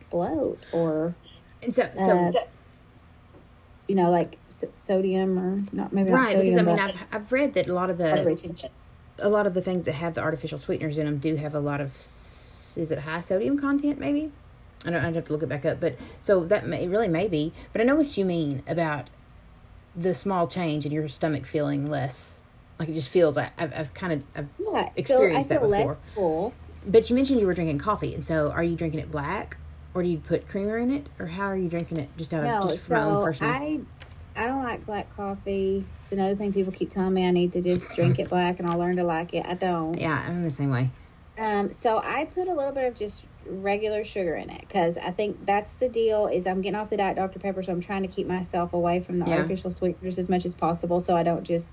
bloat 0.09 0.59
or 0.71 1.15
and 1.63 1.73
so, 1.73 1.89
so 1.95 2.17
uh, 2.17 2.31
you 3.87 3.95
know, 3.95 4.11
like 4.11 4.37
sodium 4.85 5.39
or 5.39 5.63
not 5.71 5.91
maybe 5.91 6.11
right. 6.11 6.35
Not 6.35 6.43
sodium, 6.43 6.65
because 6.65 6.79
I 6.79 6.85
mean, 6.85 6.95
I've 7.11 7.21
I've 7.23 7.31
read 7.31 7.53
that 7.55 7.67
a 7.67 7.73
lot 7.73 7.89
of 7.89 7.97
the 7.97 8.67
a 9.19 9.29
lot 9.29 9.47
of 9.47 9.53
the 9.53 9.61
things 9.61 9.85
that 9.85 9.93
have 9.93 10.13
the 10.13 10.21
artificial 10.21 10.57
sweeteners 10.57 10.97
in 10.97 11.05
them 11.05 11.17
do 11.17 11.35
have 11.35 11.55
a 11.55 11.59
lot 11.59 11.81
of 11.81 11.91
is 12.75 12.91
it 12.91 12.99
high 12.99 13.21
sodium 13.21 13.59
content 13.59 13.99
maybe. 13.99 14.31
I 14.85 14.89
don't. 14.89 15.03
I'd 15.03 15.15
have 15.15 15.25
to 15.25 15.33
look 15.33 15.43
it 15.43 15.49
back 15.49 15.65
up, 15.65 15.79
but 15.79 15.95
so 16.21 16.43
that 16.45 16.65
may 16.65 16.87
really 16.87 17.07
may 17.07 17.27
be. 17.27 17.53
But 17.71 17.81
I 17.81 17.83
know 17.83 17.95
what 17.95 18.17
you 18.17 18.25
mean 18.25 18.63
about 18.67 19.09
the 19.95 20.13
small 20.13 20.47
change 20.47 20.85
in 20.85 20.91
your 20.91 21.07
stomach 21.09 21.45
feeling 21.45 21.89
less 21.89 22.37
like 22.81 22.89
it 22.89 22.95
just 22.95 23.09
feels. 23.09 23.35
Like 23.35 23.51
I, 23.57 23.61
have 23.61 23.73
I've 23.75 23.93
kind 23.93 24.13
of 24.13 24.23
I've 24.35 24.47
yeah, 24.59 24.89
experienced 24.95 25.49
feel 25.49 25.59
that 25.59 25.77
before. 25.77 25.97
Full. 26.15 26.53
But 26.85 27.09
you 27.09 27.15
mentioned 27.15 27.39
you 27.39 27.45
were 27.45 27.53
drinking 27.53 27.77
coffee, 27.77 28.15
and 28.15 28.25
so 28.25 28.49
are 28.51 28.63
you 28.63 28.75
drinking 28.75 28.99
it 28.99 29.11
black, 29.11 29.57
or 29.93 30.01
do 30.01 30.09
you 30.09 30.17
put 30.17 30.47
creamer 30.49 30.79
in 30.79 30.91
it, 30.91 31.07
or 31.19 31.27
how 31.27 31.45
are 31.45 31.55
you 31.55 31.69
drinking 31.69 31.99
it? 31.99 32.09
Just 32.17 32.33
out 32.33 32.43
no, 32.43 32.63
of 32.63 32.69
just 32.71 32.83
from 32.83 32.97
so 32.97 33.17
own 33.17 33.23
personal. 33.23 33.53
I 33.53 33.79
I 34.35 34.47
don't 34.47 34.63
like 34.63 34.85
black 34.85 35.15
coffee. 35.15 35.85
It's 36.03 36.11
another 36.11 36.35
thing 36.35 36.53
people 36.53 36.73
keep 36.73 36.91
telling 36.91 37.13
me 37.13 37.27
I 37.27 37.31
need 37.31 37.53
to 37.53 37.61
just 37.61 37.87
drink 37.95 38.17
it 38.17 38.29
black, 38.29 38.59
and 38.59 38.67
I'll 38.67 38.79
learn 38.79 38.95
to 38.95 39.03
like 39.03 39.33
it. 39.33 39.45
I 39.45 39.53
don't. 39.53 39.97
Yeah, 39.97 40.13
I'm 40.13 40.43
the 40.43 40.51
same 40.51 40.71
way. 40.71 40.89
Um, 41.37 41.71
so 41.81 41.99
I 41.99 42.25
put 42.25 42.47
a 42.47 42.53
little 42.53 42.73
bit 42.73 42.85
of 42.87 42.97
just 42.97 43.21
regular 43.45 44.05
sugar 44.05 44.35
in 44.35 44.49
it 44.49 44.61
because 44.61 44.95
I 44.97 45.11
think 45.11 45.45
that's 45.45 45.71
the 45.79 45.87
deal. 45.87 46.27
Is 46.27 46.47
I'm 46.47 46.61
getting 46.61 46.75
off 46.75 46.89
the 46.89 46.97
diet 46.97 47.15
Dr 47.15 47.37
Pepper, 47.37 47.61
so 47.61 47.71
I'm 47.71 47.81
trying 47.81 48.01
to 48.01 48.07
keep 48.07 48.25
myself 48.25 48.73
away 48.73 49.01
from 49.01 49.19
the 49.19 49.27
yeah. 49.27 49.37
artificial 49.37 49.71
sweeteners 49.71 50.17
as 50.17 50.29
much 50.29 50.45
as 50.45 50.55
possible, 50.55 50.99
so 50.99 51.15
I 51.15 51.21
don't 51.21 51.43
just 51.43 51.69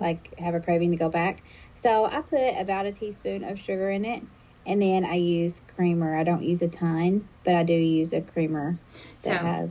like 0.00 0.38
have 0.38 0.54
a 0.54 0.60
craving 0.60 0.90
to 0.90 0.96
go 0.96 1.08
back. 1.08 1.42
So 1.82 2.06
I 2.06 2.20
put 2.22 2.60
about 2.60 2.86
a 2.86 2.92
teaspoon 2.92 3.44
of 3.44 3.58
sugar 3.58 3.90
in 3.90 4.04
it, 4.04 4.22
and 4.66 4.82
then 4.82 5.04
I 5.04 5.14
use 5.14 5.60
creamer. 5.76 6.16
I 6.16 6.24
don't 6.24 6.42
use 6.42 6.62
a 6.62 6.68
ton, 6.68 7.28
but 7.44 7.54
I 7.54 7.62
do 7.62 7.72
use 7.72 8.12
a 8.12 8.20
creamer 8.20 8.78
that 9.22 9.40
so, 9.40 9.46
has 9.46 9.70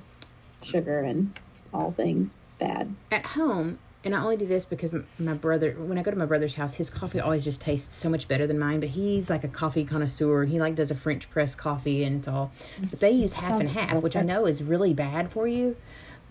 sugar 0.63 1.01
and 1.01 1.37
all 1.73 1.91
things 1.91 2.31
bad. 2.59 2.93
At 3.11 3.25
home, 3.25 3.79
and 4.03 4.15
I 4.15 4.21
only 4.21 4.37
do 4.37 4.45
this 4.45 4.63
because 4.63 4.91
my 5.19 5.33
brother, 5.33 5.73
when 5.73 5.97
I 5.97 6.03
go 6.03 6.11
to 6.11 6.17
my 6.17 6.25
brother's 6.25 6.55
house, 6.55 6.73
his 6.73 6.89
coffee 6.89 7.19
always 7.19 7.43
just 7.43 7.59
tastes 7.59 7.93
so 7.93 8.09
much 8.09 8.27
better 8.27 8.47
than 8.47 8.57
mine. 8.57 8.79
But 8.79 8.89
he's 8.89 9.29
like 9.29 9.43
a 9.43 9.49
coffee 9.49 9.83
connoisseur. 9.83 10.45
He 10.45 10.59
like 10.59 10.75
does 10.75 10.91
a 10.91 10.95
French 10.95 11.29
press 11.29 11.55
coffee, 11.55 12.03
and 12.05 12.19
it's 12.19 12.27
all. 12.27 12.51
But 12.89 13.01
they 13.01 13.11
use 13.11 13.33
half 13.33 13.59
and 13.59 13.69
oh, 13.69 13.73
half, 13.73 14.01
which 14.01 14.15
I 14.15 14.21
know 14.21 14.45
is 14.45 14.63
really 14.63 14.93
bad 14.93 15.31
for 15.31 15.47
you. 15.47 15.75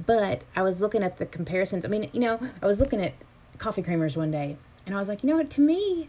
But 0.04 0.42
I 0.54 0.62
was 0.62 0.80
looking 0.80 1.02
at 1.02 1.18
the 1.18 1.26
comparisons. 1.26 1.84
I 1.84 1.88
mean, 1.88 2.08
you 2.12 2.20
know, 2.20 2.40
I 2.62 2.66
was 2.66 2.80
looking 2.80 3.02
at 3.02 3.14
coffee 3.58 3.82
creamers 3.82 4.16
one 4.16 4.30
day, 4.30 4.56
and 4.86 4.94
I 4.94 4.98
was 4.98 5.08
like, 5.08 5.22
you 5.22 5.28
know 5.30 5.36
what? 5.36 5.50
To 5.50 5.60
me, 5.60 6.08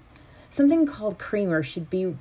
something 0.51 0.85
called 0.85 1.17
creamer 1.19 1.63
should 1.63 1.89
be 1.89 2.13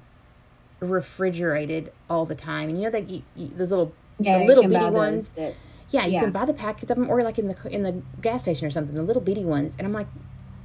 refrigerated 0.80 1.92
all 2.08 2.26
the 2.26 2.34
time. 2.34 2.68
And 2.68 2.78
you 2.78 2.84
know 2.84 2.90
that 2.90 3.08
you, 3.08 3.22
you, 3.34 3.48
those 3.56 3.70
little 3.70 3.92
Yeah, 4.18 4.38
the 4.38 4.44
little 4.44 4.64
bitty 4.68 4.90
ones. 4.90 5.30
that- 5.32 5.54
Yeah, 5.90 6.04
you 6.06 6.14
Yeah. 6.14 6.20
can 6.20 6.32
buy 6.32 6.44
the 6.44 6.52
packets 6.52 6.90
of 6.90 6.96
them, 6.98 7.08
or 7.10 7.22
like 7.22 7.38
in 7.38 7.48
the 7.48 7.56
in 7.70 7.82
the 7.82 8.02
gas 8.20 8.42
station 8.42 8.66
or 8.66 8.70
something, 8.70 8.94
the 8.94 9.02
little 9.02 9.22
bitty 9.22 9.44
ones. 9.44 9.74
And 9.78 9.86
I'm 9.86 9.92
like, 9.92 10.08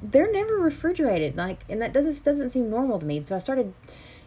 they're 0.02 0.32
never 0.32 0.56
refrigerated, 0.56 1.38
like, 1.38 1.60
and 1.70 1.82
that 1.82 1.94
doesn't 1.94 2.24
doesn't 2.24 2.50
seem 2.52 2.70
normal 2.70 2.98
to 3.00 3.06
me. 3.06 3.24
So 3.26 3.36
I 3.36 3.40
started 3.40 3.74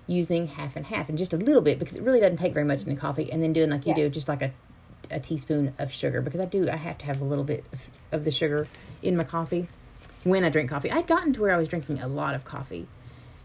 using 0.07 0.47
half 0.47 0.77
and 0.77 0.87
half, 0.87 1.09
and 1.09 1.19
just 1.19 1.33
a 1.33 1.37
little 1.37 1.63
bit 1.63 1.79
because 1.79 1.97
it 1.97 2.03
really 2.03 2.21
doesn't 2.21 2.37
take 2.37 2.55
very 2.55 2.65
much 2.67 2.83
in 2.83 2.89
the 2.91 2.97
coffee. 2.97 3.31
And 3.33 3.43
then 3.43 3.53
doing 3.53 3.71
like 3.71 3.87
you 3.87 3.91
Yeah. 3.97 4.05
do, 4.05 4.11
just 4.11 4.29
like 4.29 4.43
a 4.43 4.53
a 5.11 5.21
teaspoon 5.21 5.75
of 5.79 5.93
sugar 5.93 6.23
because 6.23 6.41
I 6.41 6.47
do 6.47 6.69
I 6.71 6.77
have 6.77 6.97
to 6.99 7.05
have 7.07 7.21
a 7.21 7.25
little 7.25 7.45
bit 7.45 7.67
of, 7.73 7.81
of 8.13 8.25
the 8.25 8.31
sugar 8.31 8.67
in 9.03 9.17
my 9.17 9.25
coffee 9.25 9.69
when 10.25 10.45
I 10.45 10.49
drink 10.49 10.71
coffee. 10.71 10.91
I'd 10.91 11.07
gotten 11.07 11.33
to 11.35 11.41
where 11.41 11.55
I 11.55 11.57
was 11.57 11.69
drinking 11.69 12.01
a 12.01 12.09
lot 12.09 12.35
of 12.35 12.45
coffee, 12.45 12.89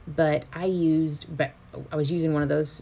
but 0.07 0.45
I 0.53 0.65
used 0.65 1.25
but 1.36 1.51
I 1.91 1.95
was 1.95 2.09
using 2.09 2.33
one 2.33 2.41
of 2.41 2.50
those 2.50 2.81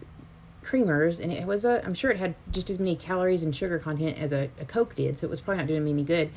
creamers 0.63 1.19
and 1.19 1.31
it 1.31 1.45
was 1.45 1.65
a 1.65 1.83
I'm 1.83 1.93
sure 1.93 2.11
it 2.11 2.17
had 2.17 2.35
just 2.51 2.69
as 2.69 2.79
many 2.79 2.95
calories 2.95 3.43
and 3.43 3.55
sugar 3.55 3.79
content 3.79 4.17
as 4.17 4.31
a, 4.31 4.49
a 4.59 4.65
Coke 4.65 4.95
did, 4.95 5.19
so 5.19 5.25
it 5.25 5.29
was 5.29 5.41
probably 5.41 5.63
not 5.63 5.67
doing 5.67 5.83
me 5.83 5.91
any 5.91 6.03
good. 6.03 6.31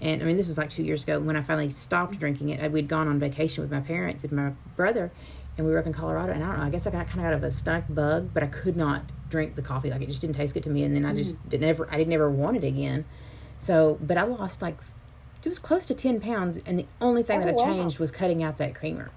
And 0.00 0.20
I 0.20 0.24
mean, 0.24 0.36
this 0.36 0.48
was 0.48 0.58
like 0.58 0.70
two 0.70 0.82
years 0.82 1.04
ago 1.04 1.20
when 1.20 1.36
I 1.36 1.42
finally 1.42 1.70
stopped 1.70 2.18
drinking 2.18 2.50
it. 2.50 2.60
I- 2.60 2.68
We'd 2.68 2.88
gone 2.88 3.06
on 3.06 3.18
vacation 3.20 3.62
with 3.62 3.70
my 3.70 3.80
parents 3.80 4.24
and 4.24 4.32
my 4.32 4.50
brother, 4.74 5.12
and 5.56 5.64
we 5.64 5.72
were 5.72 5.78
up 5.78 5.86
in 5.86 5.92
Colorado. 5.92 6.32
And 6.32 6.42
I 6.42 6.48
don't 6.48 6.58
know, 6.58 6.64
I 6.64 6.70
guess 6.70 6.86
I 6.86 6.90
got 6.90 7.06
kind 7.06 7.20
of 7.20 7.26
out 7.26 7.34
of 7.34 7.44
a 7.44 7.52
stomach 7.52 7.84
bug, 7.88 8.30
but 8.34 8.42
I 8.42 8.46
could 8.46 8.76
not 8.76 9.04
drink 9.30 9.54
the 9.54 9.62
coffee. 9.62 9.90
Like 9.90 10.02
it 10.02 10.08
just 10.08 10.20
didn't 10.20 10.36
taste 10.36 10.54
good 10.54 10.64
to 10.64 10.70
me. 10.70 10.82
And 10.82 10.94
then 10.94 11.04
I 11.04 11.10
mm-hmm. 11.10 11.18
just 11.18 11.48
did 11.48 11.60
never, 11.60 11.88
I 11.90 11.98
did 11.98 12.08
never 12.08 12.30
want 12.30 12.56
it 12.56 12.64
again. 12.64 13.04
So, 13.60 13.96
but 14.00 14.18
I 14.18 14.24
lost 14.24 14.60
like 14.60 14.76
it 15.48 15.50
was 15.50 15.58
close 15.58 15.84
to 15.86 15.94
ten 15.94 16.20
pounds, 16.20 16.58
and 16.66 16.78
the 16.78 16.88
only 17.00 17.22
thing 17.22 17.38
Oh, 17.38 17.40
that 17.40 17.48
I 17.48 17.52
wow. 17.52 17.92
changed 17.92 17.98
was 17.98 18.10
cutting 18.10 18.42
out 18.42 18.58
that 18.58 18.74
creamer. 18.74 19.12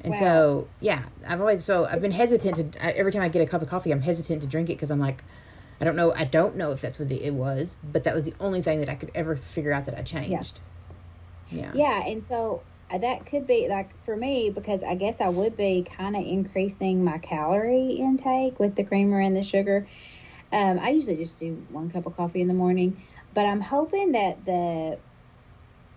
And 0.00 0.16
Wow. 0.16 0.16
so, 0.16 0.70
yeah, 0.80 1.04
I've 1.26 1.40
always 1.40 1.64
so 1.64 1.86
I've 1.86 2.00
been 2.02 2.12
hesitant 2.12 2.74
to 2.74 2.84
I, 2.86 2.92
every 2.92 3.12
time 3.12 3.22
I 3.22 3.28
get 3.28 3.42
a 3.42 3.46
cup 3.46 3.62
of 3.62 3.68
coffee, 3.68 3.92
I'm 3.92 4.02
hesitant 4.02 4.42
to 4.42 4.46
drink 4.48 4.70
it 4.70 4.74
because 4.74 4.90
I'm 4.90 5.00
like, 5.00 5.24
I 5.80 5.84
don't 5.84 5.96
know, 5.96 6.12
I 6.14 6.24
don't 6.24 6.56
know 6.56 6.72
if 6.72 6.80
that's 6.80 6.98
what 6.98 7.10
it 7.12 7.34
was, 7.34 7.76
but 7.82 8.04
that 8.04 8.14
was 8.14 8.24
the 8.24 8.34
only 8.40 8.62
thing 8.62 8.80
that 8.80 8.88
I 8.90 8.94
could 8.96 9.10
ever 9.14 9.36
figure 9.36 9.72
out 9.72 9.86
that 9.86 9.98
I 9.98 10.02
changed. 10.02 10.60
Yeah. 11.50 11.50
Yeah, 11.50 11.72
yeah 11.72 12.02
and 12.06 12.26
so 12.28 12.66
uh, 12.90 12.98
that 12.98 13.26
could 13.26 13.46
be 13.46 13.68
like 13.68 13.92
for 14.04 14.16
me 14.16 14.50
because 14.54 14.82
I 14.82 14.94
guess 14.94 15.16
I 15.20 15.28
would 15.28 15.56
be 15.56 15.86
kind 15.96 16.16
of 16.16 16.22
increasing 16.24 17.04
my 17.04 17.18
calorie 17.18 17.98
intake 18.00 18.58
with 18.60 18.76
the 18.76 18.84
creamer 18.84 19.20
and 19.20 19.36
the 19.36 19.42
sugar. 19.42 19.88
Um, 20.52 20.78
I 20.80 20.90
usually 20.90 21.16
just 21.16 21.38
do 21.40 21.64
one 21.68 21.90
cup 21.90 22.06
of 22.06 22.16
coffee 22.16 22.42
in 22.42 22.48
the 22.48 22.54
morning, 22.54 23.04
but 23.32 23.46
I'm 23.46 23.60
hoping 23.62 24.12
that 24.12 24.44
the 24.44 25.02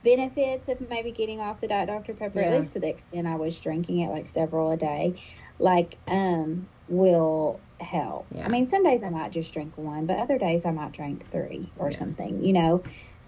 benefits 0.03 0.67
of 0.69 0.89
maybe 0.89 1.11
getting 1.11 1.39
off 1.39 1.61
the 1.61 1.67
Diet 1.67 1.87
Dr 1.87 2.13
Pepper, 2.13 2.39
Yeah. 2.41 2.47
at 2.51 2.61
least 2.61 2.73
to 2.73 2.79
the 2.79 2.87
extent 2.89 3.27
I 3.27 3.35
was 3.35 3.57
drinking 3.59 3.99
it 3.99 4.09
like 4.09 4.27
several 4.33 4.71
a 4.71 4.77
day, 4.77 5.13
like 5.59 5.97
um, 6.07 6.67
will 6.87 7.59
help. 7.79 8.25
Yeah. 8.33 8.45
I 8.45 8.49
mean, 8.49 8.69
some 8.69 8.83
days 8.83 9.01
I 9.03 9.09
might 9.09 9.31
just 9.31 9.53
drink 9.53 9.73
one, 9.77 10.05
but 10.05 10.17
other 10.19 10.37
days 10.37 10.65
I 10.65 10.71
might 10.71 10.91
drink 10.93 11.29
three 11.31 11.69
or 11.77 11.91
Yeah. 11.91 11.97
something. 11.99 12.43
You 12.43 12.53
know. 12.53 12.83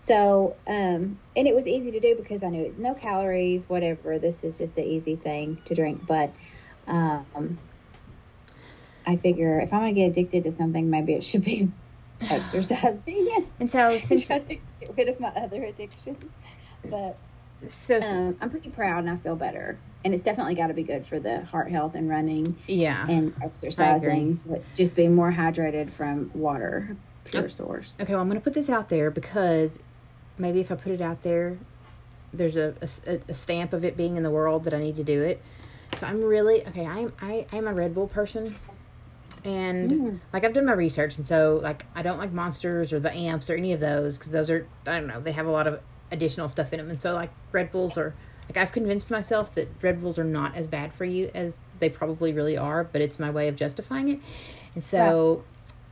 So, 0.07 0.55
um, 0.67 1.19
and 1.35 1.47
it 1.47 1.53
was 1.53 1.67
easy 1.67 1.91
to 1.91 1.99
do 1.99 2.15
because 2.15 2.41
I 2.43 2.49
knew 2.49 2.63
it, 2.65 2.79
no 2.79 2.93
calories, 2.95 3.69
whatever. 3.69 4.17
This 4.17 4.43
is 4.43 4.57
just 4.57 4.75
an 4.77 4.83
easy 4.83 5.15
thing 5.15 5.61
to 5.65 5.75
drink. 5.75 6.05
But 6.07 6.31
um, 6.87 7.59
I 9.05 9.15
figure 9.17 9.59
if 9.59 9.71
I'm 9.71 9.85
to 9.85 9.91
get 9.93 10.07
addicted 10.11 10.43
to 10.45 10.55
something, 10.57 10.89
maybe 10.89 11.13
it 11.13 11.23
should 11.23 11.43
be 11.45 11.69
exercising. 12.21 13.47
And 13.59 13.69
so 13.69 13.97
since 14.03 14.25
try 14.27 14.39
to 14.39 14.55
get 14.79 14.97
rid 14.97 15.07
of 15.07 15.19
my 15.19 15.29
other 15.29 15.63
addictions. 15.63 16.17
But 16.85 17.17
so 17.67 17.99
um, 18.01 18.37
I'm 18.41 18.49
pretty 18.49 18.69
proud 18.69 18.99
and 18.99 19.09
I 19.09 19.17
feel 19.17 19.35
better. 19.35 19.77
And 20.03 20.13
it's 20.13 20.23
definitely 20.23 20.55
got 20.55 20.67
to 20.67 20.73
be 20.73 20.83
good 20.83 21.05
for 21.05 21.19
the 21.19 21.41
heart 21.45 21.69
health 21.69 21.93
and 21.93 22.09
running 22.09 22.57
yeah. 22.67 23.07
and 23.07 23.33
exercising. 23.43 24.41
So 24.45 24.63
just 24.75 24.95
being 24.95 25.13
more 25.13 25.31
hydrated 25.31 25.93
from 25.93 26.31
water, 26.33 26.97
pure 27.25 27.49
source. 27.49 27.95
Okay, 28.01 28.13
well, 28.13 28.21
I'm 28.21 28.27
going 28.27 28.39
to 28.39 28.43
put 28.43 28.55
this 28.55 28.69
out 28.69 28.89
there 28.89 29.11
because 29.11 29.77
maybe 30.39 30.59
if 30.59 30.71
I 30.71 30.75
put 30.75 30.91
it 30.91 31.01
out 31.01 31.21
there, 31.21 31.55
there's 32.33 32.55
a, 32.55 32.73
a, 33.05 33.19
a 33.29 33.33
stamp 33.33 33.73
of 33.73 33.85
it 33.85 33.95
being 33.95 34.17
in 34.17 34.23
the 34.23 34.31
world 34.31 34.63
that 34.63 34.73
I 34.73 34.79
need 34.79 34.95
to 34.95 35.03
do 35.03 35.21
it. 35.21 35.41
So 35.99 36.07
I'm 36.07 36.21
really 36.23 36.65
okay. 36.67 36.85
I'm 36.85 37.11
I 37.21 37.45
I'm 37.51 37.67
a 37.67 37.73
Red 37.73 37.93
Bull 37.93 38.07
person, 38.07 38.55
and 39.43 39.91
Mm. 39.91 40.19
like 40.31 40.45
I've 40.45 40.53
done 40.53 40.65
my 40.65 40.71
research, 40.71 41.17
and 41.17 41.27
so 41.27 41.59
like 41.61 41.85
I 41.93 42.01
don't 42.01 42.17
like 42.17 42.31
monsters 42.31 42.93
or 42.93 42.99
the 42.99 43.13
amps 43.13 43.49
or 43.49 43.55
any 43.55 43.73
of 43.73 43.81
those 43.81 44.17
because 44.17 44.31
those 44.31 44.49
are 44.49 44.65
I 44.87 44.99
don't 44.99 45.07
know 45.07 45.19
they 45.19 45.33
have 45.33 45.47
a 45.47 45.51
lot 45.51 45.67
of 45.67 45.81
additional 46.11 46.49
stuff 46.49 46.73
in 46.73 46.77
them, 46.77 46.89
and 46.89 47.01
so 47.01 47.13
like 47.13 47.31
Red 47.51 47.71
Bulls 47.71 47.97
are 47.97 48.13
like 48.49 48.57
I've 48.57 48.71
convinced 48.71 49.09
myself 49.09 49.53
that 49.55 49.69
Red 49.81 50.01
Bulls 50.01 50.19
are 50.19 50.23
not 50.23 50.55
as 50.55 50.67
bad 50.67 50.93
for 50.93 51.05
you 51.05 51.31
as 51.33 51.53
they 51.79 51.89
probably 51.89 52.33
really 52.33 52.57
are, 52.57 52.83
but 52.83 53.01
it's 53.01 53.17
my 53.19 53.31
way 53.31 53.47
of 53.47 53.55
justifying 53.55 54.09
it, 54.09 54.19
and 54.75 54.83
so 54.83 55.43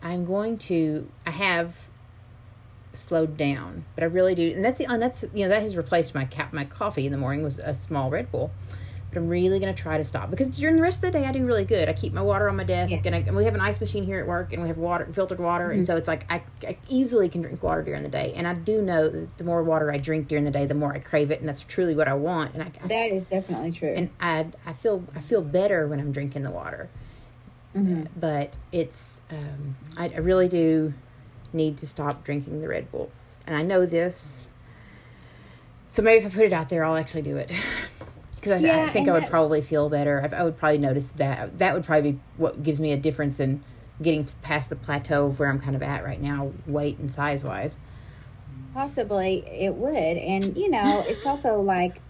I'm 0.01 0.25
going 0.25 0.57
to 0.59 1.09
I 1.25 1.31
have 1.31 1.75
slowed 2.93 3.37
down, 3.37 3.85
but 3.95 4.03
I 4.03 4.07
really 4.07 4.35
do, 4.35 4.51
and 4.51 4.63
that's 4.63 4.77
the 4.77 4.85
and 4.85 5.01
that's 5.01 5.23
you 5.33 5.45
know 5.45 5.49
that 5.49 5.61
has 5.61 5.75
replaced 5.75 6.13
my 6.13 6.25
cap 6.25 6.53
my 6.53 6.65
coffee 6.65 7.05
in 7.05 7.11
the 7.11 7.17
morning 7.17 7.43
was 7.43 7.59
a 7.59 7.73
small 7.73 8.09
Red 8.09 8.31
Bull. 8.31 8.51
But 9.11 9.17
I'm 9.19 9.27
really 9.27 9.59
gonna 9.59 9.73
try 9.73 9.97
to 9.97 10.05
stop 10.05 10.29
because 10.29 10.49
during 10.49 10.75
the 10.75 10.83
rest 10.83 10.97
of 11.03 11.11
the 11.11 11.19
day 11.19 11.25
I 11.25 11.31
do 11.31 11.43
really 11.43 11.65
good. 11.65 11.89
I 11.89 11.93
keep 11.93 12.13
my 12.13 12.21
water 12.21 12.47
on 12.47 12.55
my 12.57 12.63
desk, 12.63 12.91
Yeah. 12.91 13.01
and, 13.05 13.15
I, 13.15 13.19
and 13.19 13.35
we 13.35 13.43
have 13.45 13.55
an 13.55 13.61
ice 13.61 13.81
machine 13.81 14.03
here 14.03 14.19
at 14.19 14.27
work, 14.27 14.53
and 14.53 14.61
we 14.61 14.67
have 14.67 14.77
water 14.77 15.07
filtered 15.13 15.39
water, 15.39 15.71
and 15.71 15.81
Mhm. 15.81 15.85
so 15.87 15.97
it's 15.97 16.07
like 16.07 16.25
I, 16.31 16.43
I 16.67 16.77
easily 16.87 17.27
can 17.27 17.41
drink 17.41 17.63
water 17.63 17.81
during 17.81 18.03
the 18.03 18.09
day. 18.09 18.33
And 18.35 18.47
I 18.47 18.53
do 18.53 18.83
know 18.83 19.09
that 19.09 19.37
the 19.39 19.43
more 19.43 19.63
water 19.63 19.91
I 19.91 19.97
drink 19.97 20.27
during 20.27 20.43
the 20.45 20.51
day, 20.51 20.67
the 20.67 20.75
more 20.75 20.93
I 20.93 20.99
crave 20.99 21.31
it, 21.31 21.39
and 21.39 21.49
that's 21.49 21.61
truly 21.61 21.95
what 21.95 22.07
I 22.07 22.13
want. 22.13 22.53
And 22.53 22.61
I, 22.61 22.71
I 22.83 22.87
That 22.87 23.11
is 23.11 23.23
definitely 23.25 23.71
true. 23.71 23.93
and 23.95 24.09
I 24.19 24.45
I 24.65 24.73
feel 24.73 25.03
I 25.15 25.21
feel 25.21 25.41
better 25.41 25.87
when 25.87 25.99
I'm 25.99 26.11
drinking 26.11 26.43
the 26.43 26.51
water 26.51 26.89
hmm 27.73 28.03
but 28.19 28.57
it's 28.71 29.19
um, 29.31 29.75
I, 29.95 30.09
I 30.09 30.17
really 30.17 30.47
do 30.47 30.93
need 31.53 31.77
to 31.77 31.87
stop 31.87 32.23
drinking 32.23 32.61
the 32.61 32.67
Red 32.67 32.91
Bulls, 32.91 33.13
and 33.47 33.55
I 33.55 33.61
know 33.63 33.85
this. 33.85 34.47
So 35.91 36.01
maybe 36.03 36.23
if 36.25 36.31
I 36.31 36.35
put 36.35 36.45
it 36.45 36.53
out 36.53 36.69
there, 36.69 36.83
I'll 36.83 36.95
actually 36.97 37.21
do 37.23 37.37
it 37.37 37.49
because 38.41 38.63
I, 38.63 38.83
I 38.85 38.89
think 38.89 39.07
I 39.07 39.13
would 39.13 39.23
that- 39.23 39.29
probably 39.29 39.61
feel 39.61 39.89
better. 39.89 40.21
I, 40.31 40.37
I 40.37 40.43
would 40.43 40.57
probably 40.57 40.77
notice 40.79 41.07
that. 41.17 41.57
That 41.59 41.73
would 41.73 41.85
probably 41.85 42.13
be 42.13 42.19
what 42.37 42.63
gives 42.63 42.79
me 42.79 42.91
a 42.91 42.97
difference 42.97 43.39
in 43.39 43.63
getting 44.01 44.27
past 44.41 44.69
the 44.69 44.75
plateau 44.75 45.25
of 45.27 45.39
where 45.39 45.49
I'm 45.49 45.59
kind 45.59 45.75
of 45.75 45.83
at 45.83 46.03
right 46.05 46.21
now, 46.21 46.51
weight 46.65 46.97
and 46.99 47.11
size 47.13 47.43
wise. 47.43 47.73
Possibly 48.73 49.43
it 49.47 49.73
would. 49.73 49.93
And, 49.95 50.55
you 50.55 50.69
know, 50.69 51.03
it's 51.07 51.25
also 51.25 51.59
like 51.61 52.01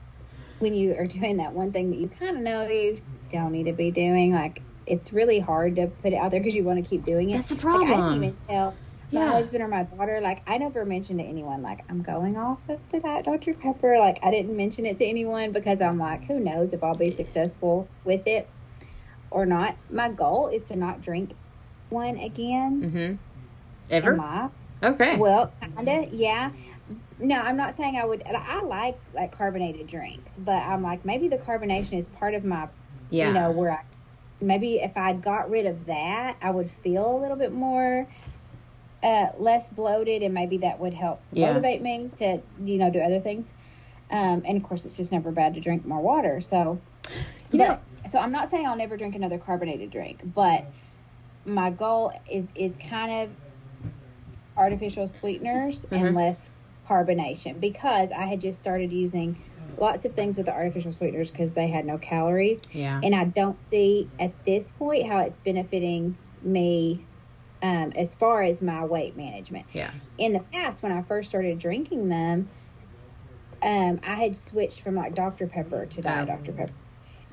when 0.59 0.73
you 0.75 0.93
are 0.95 1.05
doing 1.05 1.37
that 1.37 1.53
one 1.53 1.71
thing 1.71 1.89
that 1.89 1.97
you 1.97 2.09
kind 2.09 2.35
of 2.37 2.43
know 2.43 2.67
you 2.67 3.01
don't 3.31 3.51
need 3.51 3.63
to 3.65 3.73
be 3.73 3.91
doing, 3.91 4.33
like, 4.33 4.61
it's 4.85 5.13
really 5.13 5.39
hard 5.39 5.75
to 5.77 5.87
put 5.87 6.13
it 6.13 6.15
out 6.15 6.31
there 6.31 6.39
because 6.39 6.55
you 6.55 6.63
want 6.63 6.83
to 6.83 6.87
keep 6.89 7.05
doing 7.05 7.29
it. 7.31 7.37
That's 7.47 7.49
the 7.49 7.55
Like, 7.55 7.65
I 7.65 7.85
problem. 7.87 8.21
didn't 8.21 8.23
even 8.23 8.37
tell 8.47 8.75
my 9.11 9.21
Yeah. 9.21 9.31
husband 9.31 9.63
or 9.63 9.67
my 9.67 9.83
daughter, 9.83 10.19
like, 10.21 10.41
I 10.47 10.57
never 10.57 10.85
mentioned 10.85 11.19
to 11.19 11.25
anyone, 11.25 11.61
like, 11.61 11.83
I'm 11.89 12.01
going 12.01 12.37
off 12.37 12.59
of 12.69 12.79
the 12.91 12.99
Diet 12.99 13.25
Dr. 13.25 13.53
Pepper. 13.53 13.97
Like, 13.97 14.19
I 14.23 14.31
didn't 14.31 14.55
mention 14.55 14.85
it 14.85 14.97
to 14.99 15.05
anyone 15.05 15.51
because 15.51 15.81
I'm 15.81 15.97
like, 15.97 16.25
who 16.25 16.39
knows 16.39 16.69
if 16.73 16.83
I'll 16.83 16.95
be 16.95 17.15
successful 17.15 17.87
with 18.03 18.25
it 18.27 18.47
or 19.31 19.45
not. 19.45 19.75
My 19.91 20.09
goal 20.09 20.47
is 20.49 20.63
to 20.67 20.75
not 20.75 21.01
drink 21.01 21.33
one 21.89 22.17
again 22.17 22.81
Mm-hmm. 22.83 22.97
in 22.97 23.19
Ever? 23.89 24.15
life. 24.15 24.51
Okay. 24.83 25.17
Well, 25.17 25.51
kinda, 25.75 26.07
yeah. 26.11 26.51
No, 27.19 27.35
I'm 27.35 27.57
not 27.57 27.75
saying 27.77 27.97
I 27.97 28.05
would. 28.05 28.23
I 28.25 28.63
like 28.63 28.97
like 29.13 29.35
carbonated 29.37 29.87
drinks, 29.87 30.31
but 30.39 30.53
I'm 30.55 30.81
like 30.81 31.03
maybe 31.05 31.27
the 31.27 31.37
carbonation 31.37 31.93
is 31.99 32.07
part 32.07 32.33
of 32.33 32.43
my, 32.45 32.67
yeah. 33.09 33.27
you 33.27 33.33
know, 33.33 33.51
where 33.51 33.71
I 33.73 33.79
maybe 34.41 34.75
if 34.75 34.95
I 34.95 35.13
got 35.13 35.49
rid 35.49 35.65
of 35.65 35.85
that, 35.87 36.37
I 36.41 36.49
would 36.51 36.71
feel 36.83 37.15
a 37.15 37.19
little 37.19 37.35
bit 37.35 37.51
more 37.51 38.07
uh, 39.03 39.27
less 39.37 39.63
bloated, 39.71 40.23
and 40.23 40.33
maybe 40.33 40.57
that 40.59 40.79
would 40.79 40.93
help 40.93 41.21
Yeah. 41.31 41.47
motivate 41.49 41.81
me 41.81 42.09
to 42.19 42.41
you 42.63 42.77
know 42.77 42.89
do 42.89 42.99
other 42.99 43.19
things. 43.19 43.45
Um, 44.11 44.41
and 44.45 44.57
of 44.57 44.63
course, 44.63 44.85
it's 44.85 44.97
just 44.97 45.11
never 45.11 45.31
bad 45.31 45.53
to 45.53 45.59
drink 45.59 45.85
more 45.85 46.01
water. 46.01 46.41
So, 46.41 46.79
You 47.51 47.59
but, 47.59 47.67
know- 47.67 47.79
so 48.11 48.17
I'm 48.19 48.31
not 48.31 48.49
saying 48.49 48.65
I'll 48.65 48.75
never 48.75 48.97
drink 48.97 49.15
another 49.15 49.37
carbonated 49.37 49.91
drink, 49.91 50.21
but 50.33 50.65
my 51.45 51.69
goal 51.69 52.11
is 52.29 52.45
is 52.55 52.73
kind 52.89 53.11
of 53.23 53.29
artificial 54.57 55.07
sweeteners 55.07 55.85
Mhm. 55.85 56.01
and 56.07 56.15
less 56.15 56.49
carbonation 56.87 57.59
because 57.59 58.09
I 58.11 58.25
had 58.25 58.41
just 58.41 58.59
started 58.59 58.91
using 58.91 59.37
lots 59.77 60.03
of 60.05 60.13
things 60.15 60.35
with 60.37 60.47
the 60.47 60.51
artificial 60.51 60.91
sweeteners 60.91 61.29
because 61.29 61.51
they 61.53 61.67
had 61.67 61.85
no 61.85 61.97
calories 61.97 62.59
yeah. 62.73 62.99
and 63.03 63.15
I 63.15 63.25
don't 63.25 63.57
see 63.69 64.09
at 64.19 64.31
this 64.43 64.69
point 64.77 65.07
how 65.07 65.19
it's 65.19 65.37
benefiting 65.45 66.17
me 66.41 67.05
um, 67.61 67.91
as 67.95 68.15
far 68.15 68.41
as 68.43 68.61
my 68.61 68.83
weight 68.85 69.17
management. 69.17 69.65
Yeah. 69.73 69.91
In 70.17 70.33
the 70.33 70.39
past, 70.39 70.81
when 70.83 70.91
I 70.91 71.01
first 71.03 71.29
started 71.29 71.59
drinking 71.59 72.09
them, 72.09 72.49
um, 73.61 73.99
I 74.03 74.15
had 74.15 74.37
switched 74.37 74.81
from 74.81 74.95
like 74.95 75.15
Dr. 75.15 75.47
Pepper 75.47 75.85
to 75.85 76.01
Diet 76.01 76.29
Oh. 76.29 76.35
Dr. 76.37 76.53
Pepper, 76.53 76.73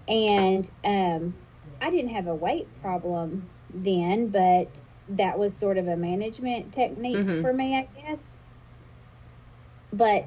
and 0.08 0.68
um, 0.84 1.34
I 1.80 1.90
didn't 1.90 2.10
have 2.10 2.26
a 2.26 2.34
weight 2.34 2.66
problem 2.80 3.48
then, 3.72 4.28
but 4.28 4.68
that 5.08 5.38
was 5.38 5.54
sort 5.54 5.78
of 5.78 5.86
a 5.86 5.96
management 5.96 6.72
technique 6.74 7.16
Mhm. 7.16 7.42
for 7.42 7.52
me, 7.52 7.76
I 7.76 7.88
guess. 7.94 8.18
But 9.92 10.26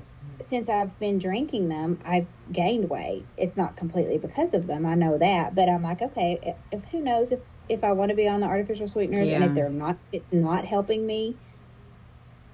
since 0.50 0.70
I've 0.70 0.98
been 1.00 1.20
drinking 1.20 1.68
them, 1.68 2.00
I've 2.06 2.28
gained 2.52 2.90
weight. 2.90 3.26
It's 3.38 3.58
not 3.58 3.76
completely 3.76 4.18
because 4.18 4.54
of 4.54 4.68
them, 4.68 4.86
I 4.86 4.96
know 4.96 5.18
that, 5.18 5.54
but 5.54 5.68
I'm 5.70 5.84
like, 5.84 6.02
okay, 6.02 6.40
if, 6.42 6.56
if 6.72 6.90
who 6.90 7.02
knows 7.02 7.32
if 7.32 7.40
if 7.70 7.84
I 7.84 7.92
want 7.92 8.10
to 8.10 8.16
be 8.16 8.28
on 8.28 8.40
the 8.42 8.48
artificial 8.48 8.88
sweeteners, 8.90 9.30
and 9.30 9.44
if 9.44 9.54
they're 9.54 9.70
not, 9.70 9.98
it's 10.12 10.34
not 10.34 10.66
helping 10.66 11.06
me 11.06 11.38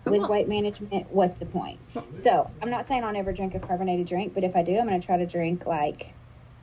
with 0.03 0.19
Well- 0.19 0.29
weight 0.29 0.47
management. 0.47 1.07
What's 1.11 1.37
the 1.37 1.45
point? 1.45 1.79
So 2.21 2.49
I'm 2.61 2.69
not 2.69 2.87
saying 2.87 3.03
I'll 3.03 3.13
never 3.13 3.31
drink 3.31 3.55
a 3.55 3.59
carbonated 3.59 4.07
drink, 4.07 4.33
but 4.35 4.43
if 4.43 4.55
I 4.55 4.61
do, 4.61 4.77
I'm 4.77 4.87
going 4.87 4.99
to 4.99 5.05
try 5.05 5.17
to 5.17 5.25
drink 5.25 5.65
like 5.65 6.13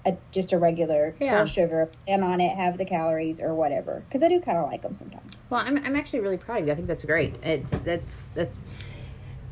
a 0.04 0.16
just 0.32 0.52
a 0.52 0.59
regular 0.59 1.14
Yeah. 1.21 1.38
full 1.38 1.47
sugar, 1.47 1.88
and 2.06 2.23
on 2.23 2.40
it 2.40 2.54
have 2.56 2.76
the 2.76 2.85
calories 2.85 3.40
or 3.40 3.54
whatever, 3.54 4.02
because 4.09 4.23
I 4.23 4.28
do 4.28 4.40
kind 4.40 4.59
of 4.59 4.66
like 4.66 4.82
them 4.82 4.94
sometimes. 4.97 5.32
Well, 5.49 5.62
I'm, 5.64 5.78
I'm 5.78 5.97
actually 5.97 6.21
really 6.21 6.37
proud 6.38 6.61
of 6.61 6.66
you. 6.66 6.73
I 6.73 6.75
think 6.76 6.87
that's 6.88 7.04
great. 7.04 7.35
It's 7.42 7.71
that's 7.85 8.23
that's. 8.35 8.61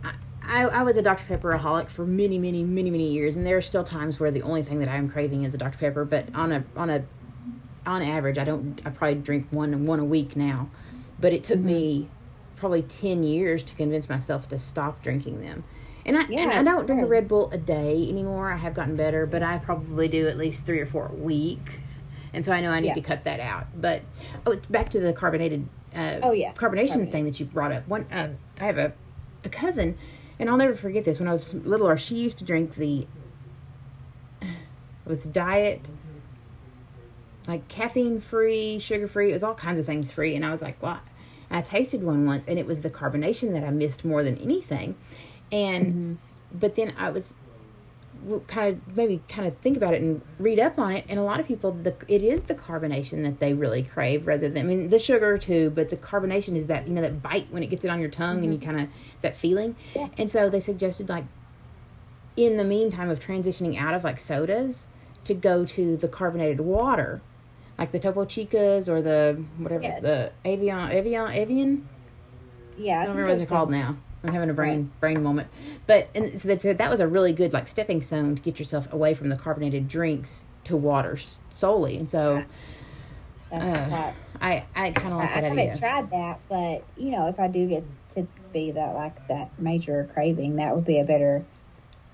I, 0.05 0.13
I, 0.43 0.63
I 0.65 0.83
was 0.83 0.97
a 0.97 1.03
Dr 1.03 1.25
Pepper 1.29 1.53
Pepperaholic 1.57 1.89
for 1.91 2.05
many, 2.05 2.39
many, 2.39 2.65
many, 2.65 2.91
many 2.91 3.13
years, 3.13 3.37
and 3.37 3.47
there 3.47 3.57
are 3.57 3.63
still 3.63 3.85
times 3.85 4.19
where 4.19 4.31
the 4.31 4.43
only 4.43 4.63
thing 4.63 4.81
that 4.81 4.89
I'm 4.89 5.09
craving 5.09 5.45
is 5.45 5.55
a 5.55 5.59
Dr 5.59 5.79
Pepper. 5.79 6.05
But 6.05 6.27
on 6.35 6.53
a 6.53 6.65
on 6.77 6.91
a 6.91 7.05
on 7.91 8.03
average, 8.03 8.39
I 8.39 8.45
don't. 8.45 8.81
I 8.87 8.91
probably 8.91 9.17
drink 9.21 9.49
one 9.51 9.85
one 9.87 9.99
a 9.99 10.05
week 10.05 10.37
now, 10.37 10.69
but 11.19 11.33
it 11.33 11.45
took 11.45 11.59
Mhm. 11.59 11.65
me 11.65 12.09
probably 12.57 12.83
ten 12.83 13.23
years 13.23 13.63
to 13.65 13.75
convince 13.75 14.09
myself 14.09 14.49
to 14.49 14.59
stop 14.59 15.03
drinking 15.03 15.41
them. 15.41 15.65
And 16.07 16.17
I, 16.17 16.23
and 16.23 16.69
I 16.69 16.73
don't 16.73 16.87
drink 16.87 17.03
a. 17.03 17.07
Red 17.07 17.29
Bull 17.29 17.51
a 17.53 17.59
day 17.59 18.07
anymore. 18.09 18.51
I 18.51 18.57
have 18.57 18.73
gotten 18.75 18.97
better, 18.97 19.27
but 19.27 19.43
I 19.43 19.59
probably 19.59 20.09
do 20.09 20.29
at 20.29 20.39
least 20.39 20.65
three 20.65 20.81
or 20.81 20.87
four 20.87 21.07
a 21.09 21.15
week. 21.15 21.81
And 22.33 22.45
so 22.45 22.53
I 22.53 22.61
know 22.61 22.71
I 22.71 22.81
need 22.81 22.89
Yeah. 22.89 22.95
to 22.95 23.01
cut 23.03 23.25
that 23.25 23.41
out. 23.41 23.67
But 23.79 24.03
oh, 24.47 24.53
it's 24.53 24.67
back 24.67 24.89
to 24.91 25.01
the 25.01 25.13
carbonated 25.13 25.67
uh, 25.95 26.21
Oh, 26.23 26.31
yeah. 26.33 26.53
carbonation 26.53 26.87
Carbonated. 26.89 27.13
thing 27.13 27.25
that 27.25 27.41
you 27.41 27.47
brought 27.47 27.73
up. 27.73 27.87
One, 27.89 28.07
uh, 28.13 28.29
I 28.61 28.65
have 28.65 28.79
a, 28.79 28.93
a 29.45 29.49
cousin, 29.49 29.99
and 30.39 30.49
I'll 30.49 30.57
never 30.57 30.75
forget 30.77 31.05
this. 31.05 31.19
When 31.19 31.27
I 31.29 31.33
was 31.33 31.53
littler, 31.53 31.99
she 31.99 32.15
used 32.15 32.39
to 32.39 32.45
drink 32.45 32.77
the 32.77 33.07
it 34.43 34.49
was 35.05 35.23
diet, 35.25 35.89
like 37.51 37.69
caffeine 37.69 38.21
free, 38.21 38.79
sugar 38.79 39.09
free. 39.09 39.31
It 39.31 39.33
was 39.35 39.43
all 39.43 39.55
kinds 39.55 39.79
of 39.79 39.87
things 39.87 40.11
free, 40.11 40.35
and 40.37 40.45
I 40.45 40.53
was 40.53 40.63
like, 40.63 40.83
"What?" 40.83 41.01
I 41.51 41.61
tasted 41.63 42.03
one 42.05 42.25
once, 42.27 42.45
and 42.47 42.59
it 42.59 42.67
was 42.67 42.81
the 42.81 42.91
carbonation 42.91 43.53
that 43.55 43.65
I 43.65 43.71
missed 43.71 44.05
more 44.05 44.23
than 44.23 44.39
anything. 44.39 44.95
And 45.53 45.87
Mm-hmm. 45.87 46.59
but 46.61 46.77
then 46.77 46.95
I 46.97 47.11
was 47.11 47.35
kind 48.49 48.77
of 48.77 48.97
maybe 48.97 49.23
kind 49.29 49.47
of 49.49 49.57
think 49.59 49.77
about 49.77 49.95
it 49.95 50.03
and 50.03 50.21
read 50.39 50.59
up 50.59 50.79
on 50.79 50.93
it 50.93 51.05
and 51.09 51.19
a 51.19 51.23
lot 51.23 51.41
of 51.41 51.47
people 51.47 51.73
the 51.73 51.97
it 52.09 52.23
is 52.23 52.43
the 52.43 52.55
carbonation 52.55 53.23
that 53.23 53.39
they 53.41 53.55
really 53.55 53.83
crave 53.83 54.27
rather 54.27 54.49
than 54.49 54.67
I 54.67 54.69
mean 54.69 54.91
the 54.91 54.99
sugar 54.99 55.39
too 55.39 55.71
but 55.71 55.91
the 55.91 55.97
carbonation 55.97 56.57
is 56.57 56.67
that 56.67 56.87
you 56.87 56.93
know 56.93 57.03
that 57.03 57.23
bite 57.23 57.51
when 57.51 57.63
it 57.63 57.69
gets 57.69 57.85
it 57.85 57.89
on 57.89 58.01
your 58.01 58.11
tongue 58.11 58.43
and 58.45 58.53
you 58.53 58.59
kind 58.61 58.81
of 58.81 58.89
that 59.23 59.37
feeling 59.37 59.77
Yeah. 59.95 60.09
and 60.19 60.31
so 60.31 60.51
they 60.51 60.61
suggested 60.61 61.09
like 61.09 61.25
in 62.37 62.57
the 62.57 62.65
meantime 62.65 63.11
of 63.11 63.21
transitioning 63.21 63.79
out 63.79 63.95
of 63.95 64.05
like 64.05 64.21
sodas 64.21 64.87
to 65.25 65.33
go 65.35 65.65
to 65.65 65.97
the 65.97 66.09
carbonated 66.09 66.61
water 66.61 67.23
like 67.81 67.91
the 67.93 67.99
Topo 67.99 68.25
Chicos 68.27 68.87
or 68.89 69.03
the 69.03 69.43
whatever 69.59 69.83
Yes. 69.83 70.03
the 70.03 70.31
Avion 70.45 70.93
Avion 70.95 71.35
Avian 71.35 71.89
Yeah, 72.77 73.01
I 73.01 73.07
don't 73.07 73.17
remember 73.17 73.33
what 73.33 73.39
they're 73.39 73.47
called 73.47 73.71
now. 73.71 73.97
I'm 74.23 74.33
having 74.35 74.51
a 74.51 74.55
brain 74.55 74.93
brain 75.01 75.23
moment. 75.23 75.49
But 75.87 76.09
and 76.15 76.39
so 76.41 76.49
that 76.55 76.79
that 76.79 76.91
was 76.91 77.01
a 77.01 77.09
really 77.09 77.33
good 77.33 77.53
like 77.53 77.67
stepping 77.69 78.03
stone 78.03 78.37
to 78.37 78.43
get 78.43 78.59
yourself 78.59 78.93
away 78.93 79.15
from 79.15 79.31
the 79.31 79.37
carbonated 79.37 79.89
drinks 79.89 80.45
to 80.65 80.77
water 80.77 81.19
solely. 81.49 81.97
And 81.97 82.09
so 82.09 82.45
uh. 83.51 84.13
I 84.41 84.65
I 84.77 84.91
kind 84.93 85.13
of 85.15 85.21
I, 85.21 85.23
like 85.25 85.31
I 85.31 85.41
that 85.41 85.45
haven't 85.45 85.59
idea. 85.59 85.79
tried 85.79 86.11
that, 86.11 86.41
but 86.49 86.85
you 86.97 87.11
know, 87.13 87.29
if 87.29 87.41
I 87.41 87.49
do 87.49 87.67
get 87.67 87.85
to 88.15 88.27
be 88.53 88.71
that 88.73 88.95
like 88.95 89.27
that 89.29 89.51
major 89.59 90.09
craving, 90.13 90.57
that 90.57 90.75
would 90.75 90.85
be 90.85 90.99
a 91.01 91.05
better 91.05 91.45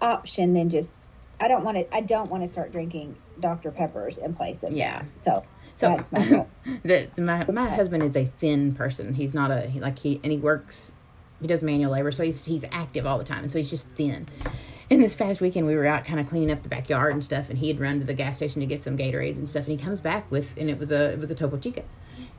option 0.00 0.54
than 0.54 0.70
just. 0.70 1.05
I 1.40 1.48
don't 1.48 1.64
want 1.64 1.76
to. 1.76 1.94
I 1.94 2.00
don't 2.00 2.30
want 2.30 2.44
to 2.44 2.52
start 2.52 2.72
drinking 2.72 3.16
Dr 3.40 3.70
Peppers 3.70 4.18
in 4.18 4.34
place 4.34 4.58
of 4.62 4.72
Yeah. 4.72 5.02
So 5.24 5.44
So 5.76 5.96
that's 5.96 6.12
my 6.12 6.46
the, 6.84 7.08
my 7.18 7.44
my 7.50 7.68
husband 7.74 8.02
is 8.02 8.16
a 8.16 8.26
thin 8.38 8.74
person. 8.74 9.14
He's 9.14 9.34
not 9.34 9.50
a 9.50 9.62
he, 9.62 9.80
like 9.80 9.98
he 9.98 10.20
and 10.22 10.32
he 10.32 10.38
works. 10.38 10.92
He 11.40 11.46
does 11.46 11.62
manual 11.62 11.92
labor, 11.92 12.12
so 12.12 12.22
he's 12.22 12.44
he's 12.44 12.64
active 12.72 13.06
all 13.06 13.18
the 13.18 13.24
time, 13.24 13.42
and 13.42 13.52
so 13.52 13.58
he's 13.58 13.70
just 13.70 13.86
thin. 13.96 14.26
And 14.88 15.02
this 15.02 15.14
past 15.14 15.40
weekend, 15.40 15.66
we 15.66 15.74
were 15.74 15.84
out 15.84 16.04
kind 16.04 16.20
of 16.20 16.28
cleaning 16.28 16.50
up 16.50 16.62
the 16.62 16.68
backyard 16.68 17.12
and 17.12 17.24
stuff, 17.24 17.50
and 17.50 17.58
he 17.58 17.68
had 17.68 17.80
run 17.80 17.98
to 17.98 18.06
the 18.06 18.14
gas 18.14 18.36
station 18.36 18.60
to 18.60 18.66
get 18.66 18.82
some 18.82 18.96
Gatorades 18.96 19.36
and 19.36 19.48
stuff, 19.48 19.66
and 19.66 19.78
he 19.78 19.84
comes 19.84 20.00
back 20.00 20.30
with, 20.30 20.48
and 20.56 20.70
it 20.70 20.78
was 20.78 20.90
a 20.90 21.10
it 21.10 21.18
was 21.18 21.30
a 21.30 21.34
Topo 21.34 21.58
Chico, 21.58 21.82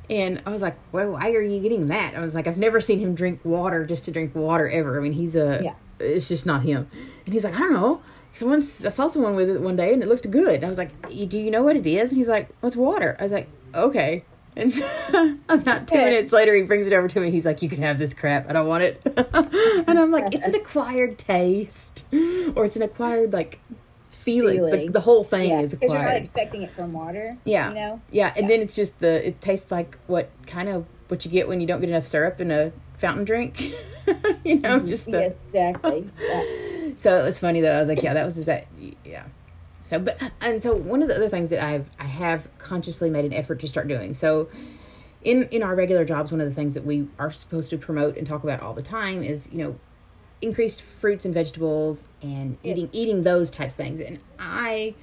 and 0.09 0.41
I 0.45 0.49
was 0.49 0.61
like, 0.61 0.77
well, 0.91 1.11
why 1.11 1.31
are 1.31 1.41
you 1.41 1.59
getting 1.61 1.87
that? 1.89 2.15
I 2.15 2.21
was 2.21 2.33
like, 2.33 2.47
I've 2.47 2.57
never 2.57 2.79
seen 2.79 2.99
him 2.99 3.13
drink 3.15 3.41
water 3.43 3.85
just 3.85 4.05
to 4.05 4.11
drink 4.11 4.33
water 4.33 4.67
ever. 4.69 4.97
I 4.97 5.03
mean, 5.03 5.13
he's 5.13 5.35
a 5.35 5.61
Yeah. 5.63 5.73
it's 5.99 6.27
just 6.27 6.45
not 6.45 6.63
him. 6.63 6.89
And 7.25 7.33
he's 7.33 7.43
like, 7.43 7.55
I 7.55 7.59
don't 7.59 7.73
know. 7.73 8.01
Someone 8.37 8.59
I 8.85 8.89
saw 8.89 9.07
someone 9.07 9.35
with 9.35 9.49
it 9.49 9.59
one 9.61 9.75
day, 9.75 9.93
and 9.93 10.01
it 10.03 10.07
looked 10.09 10.29
good. 10.29 10.55
And 10.55 10.65
I 10.65 10.69
was 10.69 10.77
like, 10.77 10.91
Do 11.09 11.37
you 11.39 11.51
know 11.51 11.63
what 11.63 11.75
it 11.75 11.85
is? 11.87 12.11
And 12.11 12.17
he's 12.17 12.27
like, 12.27 12.49
What's 12.61 12.75
water? 12.75 13.15
I 13.19 13.23
was 13.23 13.31
like, 13.31 13.47
Okay. 13.75 14.23
And 14.57 14.73
so 14.73 14.83
about 15.49 15.87
two 15.87 15.95
Yeah. 15.95 16.05
minutes 16.05 16.31
later, 16.31 16.55
he 16.55 16.63
brings 16.63 16.87
it 16.87 16.93
over 16.93 17.07
to 17.07 17.19
me. 17.19 17.29
He's 17.29 17.45
like, 17.45 17.61
"You 17.61 17.69
can 17.69 17.83
have 17.83 17.99
this 17.99 18.15
crap. 18.15 18.49
I 18.49 18.53
don't 18.53 18.65
want 18.65 18.81
it." 18.81 18.99
and 19.85 19.99
I'm 19.99 20.09
like, 20.09 20.33
"It's 20.33 20.47
an 20.47 20.55
acquired 20.55 21.19
taste, 21.19 22.03
or 22.55 22.65
it's 22.65 22.75
an 22.75 22.81
acquired 22.81 23.33
like 23.33 23.59
feeling. 24.23 24.61
The, 24.63 24.71
Feeling. 24.71 24.91
the 24.93 24.99
whole 24.99 25.23
thing 25.23 25.49
Yeah, 25.51 25.61
is 25.61 25.71
because 25.75 25.91
you're 25.91 26.01
not 26.03 26.15
expecting 26.15 26.63
it 26.63 26.71
from 26.73 26.91
water. 26.91 27.37
Yeah. 27.45 27.69
You 27.69 27.75
know. 27.75 28.01
yeah, 28.11 28.33
and 28.35 28.45
Yeah. 28.45 28.47
then 28.47 28.61
it's 28.61 28.73
just 28.73 28.97
the. 28.99 29.27
It 29.27 29.41
tastes 29.41 29.69
like 29.69 29.95
what 30.07 30.31
kind 30.47 30.69
of 30.69 30.87
what 31.09 31.23
you 31.23 31.29
get 31.29 31.47
when 31.47 31.61
you 31.61 31.67
don't 31.67 31.79
get 31.79 31.89
enough 31.89 32.07
syrup 32.07 32.41
in 32.41 32.49
a 32.49 32.71
fountain 32.99 33.25
drink. 33.25 33.61
you 34.43 34.55
know, 34.55 34.77
mm-hmm. 34.79 34.87
just 34.87 35.05
the. 35.05 35.35
exactly. 35.47 36.09
Yeah. 36.19 36.43
So 36.99 37.19
it 37.19 37.23
was 37.23 37.39
funny 37.39 37.61
though. 37.61 37.75
I 37.75 37.79
was 37.79 37.89
like, 37.89 38.01
yeah, 38.01 38.13
that 38.13 38.25
was 38.25 38.35
just 38.35 38.47
that. 38.47 38.67
Yeah. 39.05 39.23
So, 39.89 39.99
but 39.99 40.19
and 40.41 40.61
so 40.61 40.73
one 40.75 41.01
of 41.01 41.07
the 41.07 41.15
other 41.15 41.29
things 41.29 41.49
that 41.51 41.63
I've 41.63 41.89
I 41.99 42.05
have 42.05 42.47
consciously 42.57 43.09
made 43.09 43.25
an 43.25 43.33
effort 43.33 43.59
to 43.61 43.67
start 43.67 43.87
doing. 43.87 44.13
So, 44.13 44.49
in 45.23 45.43
in 45.49 45.63
our 45.63 45.75
regular 45.75 46.03
jobs, 46.05 46.31
one 46.31 46.41
of 46.41 46.49
the 46.49 46.55
things 46.55 46.73
that 46.73 46.85
we 46.85 47.07
are 47.19 47.31
supposed 47.31 47.69
to 47.69 47.77
promote 47.77 48.17
and 48.17 48.25
talk 48.27 48.43
about 48.43 48.61
all 48.61 48.73
the 48.73 48.81
time 48.81 49.23
is 49.23 49.47
you 49.51 49.59
know 49.59 49.75
increased 50.41 50.81
fruits 50.99 51.25
and 51.25 51.33
vegetables 51.33 52.03
and 52.21 52.57
Yeah. 52.63 52.73
eating 52.73 52.89
eating 52.91 53.23
those 53.23 53.49
types 53.49 53.71
of 53.71 53.75
things. 53.77 53.99
And 53.99 54.19
I 54.39 54.93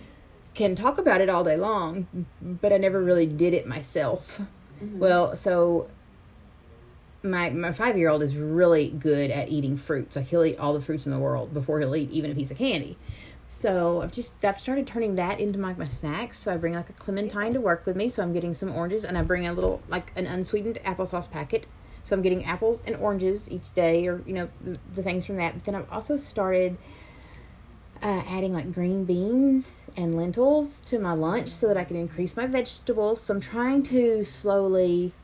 can 0.54 0.76
talk 0.76 0.98
about 0.98 1.20
it 1.20 1.28
all 1.28 1.42
day 1.44 1.56
long, 1.56 2.06
but 2.40 2.72
I 2.72 2.76
never 2.76 3.02
really 3.02 3.26
did 3.26 3.54
it 3.54 3.66
myself. 3.66 4.40
Mm-hmm. 4.82 4.98
Well, 4.98 5.36
so 5.36 5.88
my 7.24 7.48
my 7.50 7.72
five 7.72 7.96
year 7.96 8.10
old 8.10 8.22
is 8.22 8.36
really 8.36 8.88
good 8.88 9.30
at 9.30 9.48
eating 9.48 9.78
fruits. 9.78 10.14
Like 10.14 10.28
he'll 10.28 10.44
eat 10.44 10.58
all 10.58 10.74
the 10.74 10.80
fruits 10.80 11.06
in 11.06 11.12
the 11.12 11.18
world 11.18 11.54
before 11.54 11.80
he'll 11.80 11.96
eat 11.96 12.10
even 12.10 12.30
a 12.30 12.34
piece 12.34 12.50
of 12.50 12.58
candy. 12.58 12.98
So 13.48 14.02
I've 14.02 14.12
just 14.12 14.32
I've 14.44 14.60
started 14.60 14.86
turning 14.86 15.14
that 15.16 15.40
into 15.40 15.58
my, 15.58 15.74
my 15.74 15.88
snacks. 15.88 16.38
So 16.38 16.52
I 16.52 16.56
bring 16.58 16.74
like 16.74 16.90
a 16.90 16.92
clementine 16.92 17.54
to 17.54 17.60
work 17.60 17.86
with 17.86 17.96
me. 17.96 18.10
So 18.10 18.22
I'm 18.22 18.32
getting 18.32 18.54
some 18.54 18.74
oranges 18.74 19.04
and 19.04 19.16
I 19.16 19.22
bring 19.22 19.46
a 19.46 19.52
little 19.52 19.80
like 19.88 20.12
an 20.16 20.26
unsweetened 20.26 20.78
applesauce 20.84 21.30
packet. 21.30 21.66
So 22.04 22.14
I'm 22.14 22.20
getting 22.20 22.44
apples 22.44 22.82
and 22.86 22.96
oranges 22.96 23.48
each 23.48 23.74
day, 23.74 24.06
or 24.06 24.22
you 24.26 24.34
know 24.34 24.48
the, 24.62 24.78
the 24.94 25.02
things 25.02 25.24
from 25.24 25.36
that. 25.36 25.54
But 25.54 25.64
then 25.64 25.74
I've 25.74 25.90
also 25.90 26.18
started 26.18 26.76
uh, 28.02 28.22
adding 28.28 28.52
like 28.52 28.74
green 28.74 29.06
beans 29.06 29.80
and 29.96 30.14
lentils 30.14 30.82
to 30.82 30.98
my 30.98 31.14
lunch 31.14 31.48
so 31.48 31.68
that 31.68 31.78
I 31.78 31.84
can 31.84 31.96
increase 31.96 32.36
my 32.36 32.46
vegetables. 32.46 33.22
So 33.22 33.32
I'm 33.32 33.40
trying 33.40 33.82
to 33.84 34.26
slowly 34.26 35.14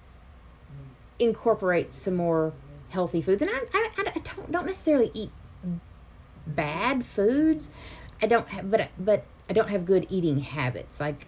incorporate 1.21 1.95
some 1.95 2.17
more 2.17 2.53
healthy 2.89 3.23
foods. 3.23 3.43
And 3.43 3.51
I, 3.51 3.61
I, 3.73 3.91
I 3.99 4.19
don't, 4.19 4.51
don't 4.51 4.67
necessarily 4.67 5.11
eat 5.15 5.31
bad 6.47 7.07
foods. 7.07 7.69
I 8.23 8.27
don't 8.27 8.49
have, 8.49 8.71
but 8.71 8.89
but 8.99 9.25
I 9.49 9.53
don't 9.53 9.69
have 9.69 9.87
good 9.87 10.07
eating 10.11 10.41
habits. 10.41 10.99
Like. 11.01 11.27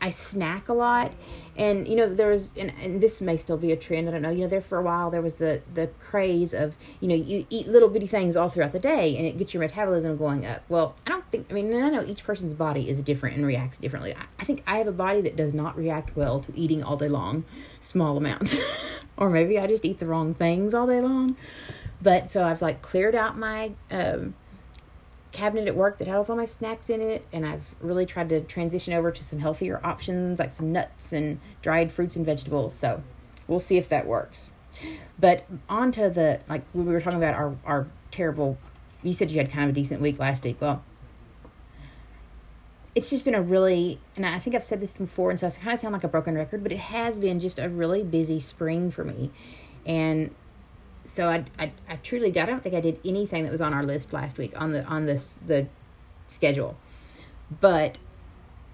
I 0.00 0.10
snack 0.10 0.68
a 0.68 0.72
lot, 0.72 1.12
and 1.56 1.88
you 1.88 1.96
know 1.96 2.12
there 2.12 2.28
was, 2.28 2.48
and, 2.56 2.72
and 2.80 3.00
this 3.00 3.20
may 3.20 3.36
still 3.36 3.56
be 3.56 3.72
a 3.72 3.76
trend. 3.76 4.08
I 4.08 4.12
don't 4.12 4.22
know. 4.22 4.30
You 4.30 4.42
know, 4.42 4.48
there 4.48 4.60
for 4.60 4.78
a 4.78 4.82
while 4.82 5.10
there 5.10 5.22
was 5.22 5.34
the 5.34 5.62
the 5.74 5.88
craze 6.00 6.54
of 6.54 6.74
you 7.00 7.08
know 7.08 7.14
you 7.14 7.44
eat 7.50 7.66
little 7.66 7.88
bitty 7.88 8.06
things 8.06 8.36
all 8.36 8.48
throughout 8.48 8.72
the 8.72 8.78
day, 8.78 9.16
and 9.16 9.26
it 9.26 9.36
gets 9.36 9.52
your 9.52 9.62
metabolism 9.62 10.16
going 10.16 10.46
up. 10.46 10.62
Well, 10.68 10.94
I 11.06 11.10
don't 11.10 11.30
think. 11.30 11.46
I 11.50 11.54
mean, 11.54 11.74
I 11.74 11.90
know 11.90 12.04
each 12.04 12.24
person's 12.24 12.54
body 12.54 12.88
is 12.88 13.02
different 13.02 13.36
and 13.36 13.44
reacts 13.44 13.78
differently. 13.78 14.14
I, 14.14 14.24
I 14.38 14.44
think 14.44 14.62
I 14.66 14.78
have 14.78 14.86
a 14.86 14.92
body 14.92 15.20
that 15.22 15.34
does 15.34 15.52
not 15.52 15.76
react 15.76 16.16
well 16.16 16.40
to 16.40 16.52
eating 16.54 16.84
all 16.84 16.96
day 16.96 17.08
long, 17.08 17.44
small 17.80 18.16
amounts, 18.16 18.56
or 19.16 19.28
maybe 19.28 19.58
I 19.58 19.66
just 19.66 19.84
eat 19.84 19.98
the 19.98 20.06
wrong 20.06 20.34
things 20.34 20.72
all 20.72 20.86
day 20.86 21.00
long. 21.00 21.36
But 22.00 22.30
so 22.30 22.44
I've 22.44 22.62
like 22.62 22.82
cleared 22.82 23.14
out 23.14 23.36
my 23.36 23.72
um, 23.90 24.34
cabinet 25.34 25.66
at 25.66 25.76
work 25.76 25.98
that 25.98 26.08
has 26.08 26.30
all 26.30 26.36
my 26.36 26.46
snacks 26.46 26.88
in 26.88 27.02
it 27.02 27.26
and 27.32 27.44
I've 27.44 27.64
really 27.80 28.06
tried 28.06 28.28
to 28.30 28.40
transition 28.42 28.94
over 28.94 29.10
to 29.10 29.24
some 29.24 29.40
healthier 29.40 29.80
options 29.84 30.38
like 30.38 30.52
some 30.52 30.72
nuts 30.72 31.12
and 31.12 31.40
dried 31.60 31.92
fruits 31.92 32.16
and 32.16 32.24
vegetables. 32.24 32.74
So 32.74 33.02
we'll 33.46 33.60
see 33.60 33.76
if 33.76 33.88
that 33.90 34.06
works. 34.06 34.48
But 35.18 35.44
on 35.68 35.92
to 35.92 36.08
the 36.08 36.40
like 36.48 36.62
we 36.72 36.84
were 36.84 37.00
talking 37.00 37.18
about 37.18 37.34
our 37.34 37.56
our 37.66 37.86
terrible 38.10 38.56
you 39.02 39.12
said 39.12 39.30
you 39.30 39.38
had 39.38 39.50
kind 39.50 39.64
of 39.64 39.70
a 39.70 39.72
decent 39.72 40.00
week 40.00 40.18
last 40.18 40.44
week. 40.44 40.56
Well, 40.60 40.82
it's 42.94 43.10
just 43.10 43.24
been 43.24 43.34
a 43.34 43.42
really 43.42 44.00
and 44.16 44.24
I 44.24 44.38
think 44.38 44.54
I've 44.56 44.64
said 44.64 44.80
this 44.80 44.94
before 44.94 45.30
and 45.30 45.38
so 45.38 45.48
I 45.48 45.50
kind 45.50 45.72
of 45.74 45.80
sound 45.80 45.92
like 45.92 46.04
a 46.04 46.08
broken 46.08 46.36
record, 46.36 46.62
but 46.62 46.72
it 46.72 46.78
has 46.78 47.18
been 47.18 47.40
just 47.40 47.58
a 47.58 47.68
really 47.68 48.04
busy 48.04 48.40
spring 48.40 48.90
for 48.90 49.04
me. 49.04 49.30
And 49.84 50.30
so 51.06 51.28
I, 51.28 51.44
I, 51.58 51.72
I 51.88 51.96
truly 51.96 52.28
I 52.38 52.46
don't 52.46 52.62
think 52.62 52.74
I 52.74 52.80
did 52.80 52.98
anything 53.04 53.44
that 53.44 53.52
was 53.52 53.60
on 53.60 53.74
our 53.74 53.82
list 53.82 54.12
last 54.12 54.38
week 54.38 54.52
on 54.60 54.72
the 54.72 54.84
on 54.84 55.06
this 55.06 55.34
the 55.46 55.66
schedule, 56.28 56.76
but 57.60 57.98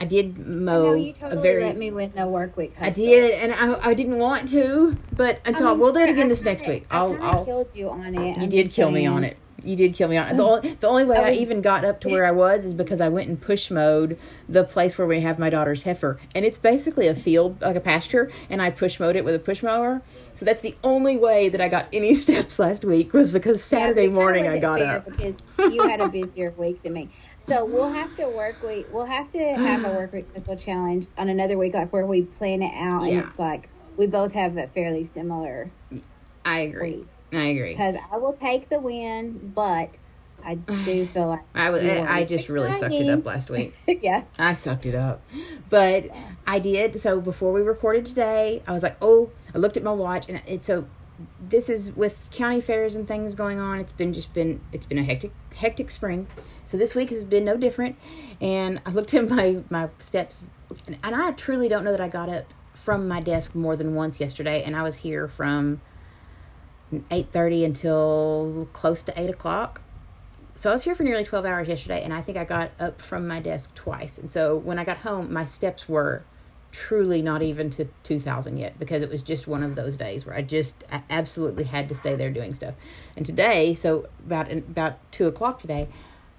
I 0.01 0.07
did 0.07 0.39
mow 0.39 0.95
you 0.95 1.13
totally 1.13 1.39
a 1.39 1.43
very. 1.43 1.65
let 1.65 1.77
me 1.77 1.91
with 1.91 2.15
no 2.15 2.29
work 2.29 2.57
week. 2.57 2.75
I 2.81 2.89
did, 2.91 3.33
and 3.33 3.53
I, 3.53 3.91
I 3.91 3.95
didn't 3.95 4.19
want 4.19 4.49
to, 4.51 4.97
but 5.13 5.41
until 5.45 5.69
I 5.69 5.71
mean, 5.73 5.81
we'll 5.81 5.93
do 5.93 6.01
it 6.01 6.09
I 6.09 6.13
again 6.13 6.29
this 6.29 6.41
next 6.43 6.67
week. 6.67 6.87
I 6.91 6.99
I'll 6.99 7.11
kinda 7.11 7.27
I'll. 7.27 7.45
killed 7.45 7.69
you 7.75 7.91
on 7.91 8.15
it. 8.15 8.37
You 8.37 8.43
I'm 8.45 8.49
did 8.49 8.71
kill 8.71 8.91
me 8.91 9.07
on 9.07 9.25
it. 9.25 9.37
You 9.65 9.77
did 9.77 9.95
kill 9.95 10.09
me 10.09 10.17
on 10.17 10.29
it. 10.29 10.37
The 10.37 10.43
only, 10.43 10.75
the 10.75 10.87
only 10.89 11.05
way 11.05 11.17
I 11.17 11.27
I 11.27 11.31
was- 11.31 11.39
even 11.39 11.61
got 11.61 11.85
up 11.85 12.01
to 12.01 12.09
where 12.09 12.25
I 12.25 12.31
was 12.31 12.65
is 12.65 12.73
because 12.75 13.01
I 13.01 13.09
went 13.09 13.29
and 13.29 13.41
push 13.41 13.71
mowed 13.71 14.19
the 14.49 14.65
place 14.65 14.97
where 14.99 15.07
we 15.07 15.21
have 15.21 15.39
my 15.39 15.51
daughter's 15.51 15.83
heifer, 15.83 16.19
and 16.35 16.45
it's 16.45 16.59
basically 16.59 17.07
a 17.07 17.15
field 17.15 17.61
like 17.63 17.77
a 17.77 17.81
pasture, 17.81 18.31
and 18.49 18.61
I 18.63 18.71
push 18.71 18.99
mowed 19.01 19.17
it 19.17 19.25
with 19.25 19.35
a 19.35 19.39
push 19.39 19.63
mower. 19.63 20.03
So 20.35 20.45
that's 20.45 20.61
the 20.63 20.75
only 20.83 21.17
way 21.17 21.49
that 21.49 21.61
I 21.61 21.69
got 21.69 21.87
any 21.93 22.15
steps 22.25 22.59
last 22.59 22.85
week 22.85 23.13
was 23.13 23.31
because 23.31 23.63
Saturday 23.63 24.05
Yeah, 24.05 24.11
morning 24.11 24.49
I 24.49 24.59
got 24.59 24.81
up. 24.83 25.05
because 25.05 25.35
you 25.59 25.83
had 25.89 26.01
a 26.01 26.09
busier 26.09 26.53
week 26.57 26.83
than 26.83 26.93
me. 26.95 27.11
So 27.47 27.65
we'll 27.65 27.91
have 27.91 28.15
to 28.17 28.29
work 28.29 28.63
week. 28.63 28.87
We'll 28.93 29.07
have 29.07 29.31
to 29.33 29.39
have 29.39 29.85
a 29.85 29.91
work 29.97 30.13
week 30.13 30.27
hustle 30.37 30.57
challenge 30.57 31.07
on 31.19 31.29
another 31.29 31.57
week, 31.59 31.75
like 31.75 31.93
where 31.93 32.07
we 32.07 32.23
plan 32.23 32.63
it 32.63 32.73
out, 32.77 33.03
and 33.05 33.13
Yeah. 33.13 33.29
it's 33.29 33.39
like 33.39 33.69
we 33.97 34.07
both 34.07 34.33
have 34.33 34.57
a 34.57 34.67
fairly 34.69 35.11
similar 35.15 35.71
I 36.45 36.61
agree. 36.61 36.91
week. 36.93 37.07
I 37.33 37.47
agree. 37.47 37.73
Because 37.73 37.97
I 38.13 38.17
will 38.17 38.33
take 38.35 38.69
the 38.69 38.79
win, 38.79 39.53
but 39.55 39.91
I 40.45 40.55
do 40.55 41.07
feel 41.15 41.29
like 41.29 41.41
I 41.55 41.71
was. 41.71 41.85
I 41.85 42.25
just 42.25 42.49
really 42.49 42.77
sucked 42.79 42.95
it 42.95 43.09
up 43.09 43.25
last 43.25 43.51
week. 43.51 43.75
yeah. 43.87 44.25
I 44.39 44.55
sucked 44.55 44.87
it 44.87 44.95
up. 44.95 45.23
But 45.69 46.11
I 46.47 46.59
did. 46.59 47.01
So 47.01 47.21
before 47.21 47.53
we 47.53 47.61
recorded 47.61 48.07
today, 48.07 48.63
I 48.67 48.73
was 48.73 48.83
like, 48.83 48.97
oh, 49.01 49.31
I 49.55 49.59
looked 49.59 49.77
at 49.77 49.83
my 49.83 49.93
watch 49.93 50.29
and 50.29 50.43
it's 50.47 50.67
so 50.67 50.87
this 51.51 51.69
is 51.69 51.93
with 51.93 52.17
county 52.31 52.61
fairs 52.61 52.95
and 52.95 53.07
things 53.07 53.35
going 53.35 53.59
on. 53.59 53.79
It's 53.79 53.93
been 53.93 54.13
just 54.13 54.33
been 54.33 54.61
it's 54.73 54.87
been 54.87 54.99
a 54.99 55.05
hectic 55.05 55.33
hectic 55.55 55.91
spring. 55.91 56.27
So 56.67 56.77
this 56.77 56.95
week 56.95 57.11
has 57.11 57.25
been 57.25 57.45
no 57.45 57.57
different. 57.57 57.97
And 58.41 58.81
I 58.87 58.91
looked 58.91 59.15
at 59.15 59.29
my 59.29 59.59
my 59.71 59.89
steps 59.99 60.49
and, 60.87 60.97
and 61.03 61.15
I 61.15 61.33
truly 61.33 61.69
don't 61.69 61.85
know 61.85 61.93
that 61.93 62.01
I 62.01 62.09
got 62.09 62.29
up 62.29 62.47
from 62.75 63.07
my 63.07 63.21
desk 63.21 63.55
more 63.55 63.77
than 63.77 63.95
once 63.95 64.21
yesterday 64.21 64.63
and 64.63 64.75
I 64.75 64.83
was 64.83 64.97
here 64.97 65.29
from 65.29 65.81
8.30 66.93 67.65
until 67.65 68.69
close 68.73 69.03
to 69.03 69.21
8 69.21 69.31
o'clock 69.31 69.81
so 70.61 70.69
I 70.69 70.75
was 70.75 70.83
here 70.83 70.95
for 70.95 71.05
nearly 71.05 71.25
12 71.25 71.47
hours 71.47 71.69
yesterday, 71.69 72.03
and 72.05 72.13
I 72.13 72.21
think 72.21 72.37
I 72.37 72.45
got 72.45 72.73
up 72.79 73.01
from 73.01 73.27
my 73.27 73.41
desk 73.41 73.75
twice. 73.75 74.19
And 74.19 74.31
so 74.31 74.57
when 74.57 74.79
I 74.79 74.85
got 74.85 74.99
home, 74.99 75.33
my 75.33 75.47
steps 75.47 75.89
were 75.89 76.23
truly 76.71 77.23
not 77.23 77.41
even 77.41 77.71
to 77.71 77.89
2,000 78.03 78.59
yet 78.59 78.79
because 78.79 79.03
it 79.03 79.09
was 79.09 79.23
just 79.23 79.49
one 79.49 79.63
of 79.63 79.75
those 79.75 79.97
days 79.97 80.27
where 80.27 80.37
I 80.37 80.43
just 80.43 80.85
I 80.93 81.03
absolutely 81.09 81.65
had 81.65 81.89
to 81.89 81.95
stay 81.95 82.15
there 82.15 82.31
doing 82.31 82.53
stuff. 82.53 82.75
And 83.17 83.25
today, 83.25 83.75
so 83.75 84.07
about 84.27 84.53
about 84.53 84.99
two 85.13 85.27
o'clock 85.27 85.63
today, 85.63 85.89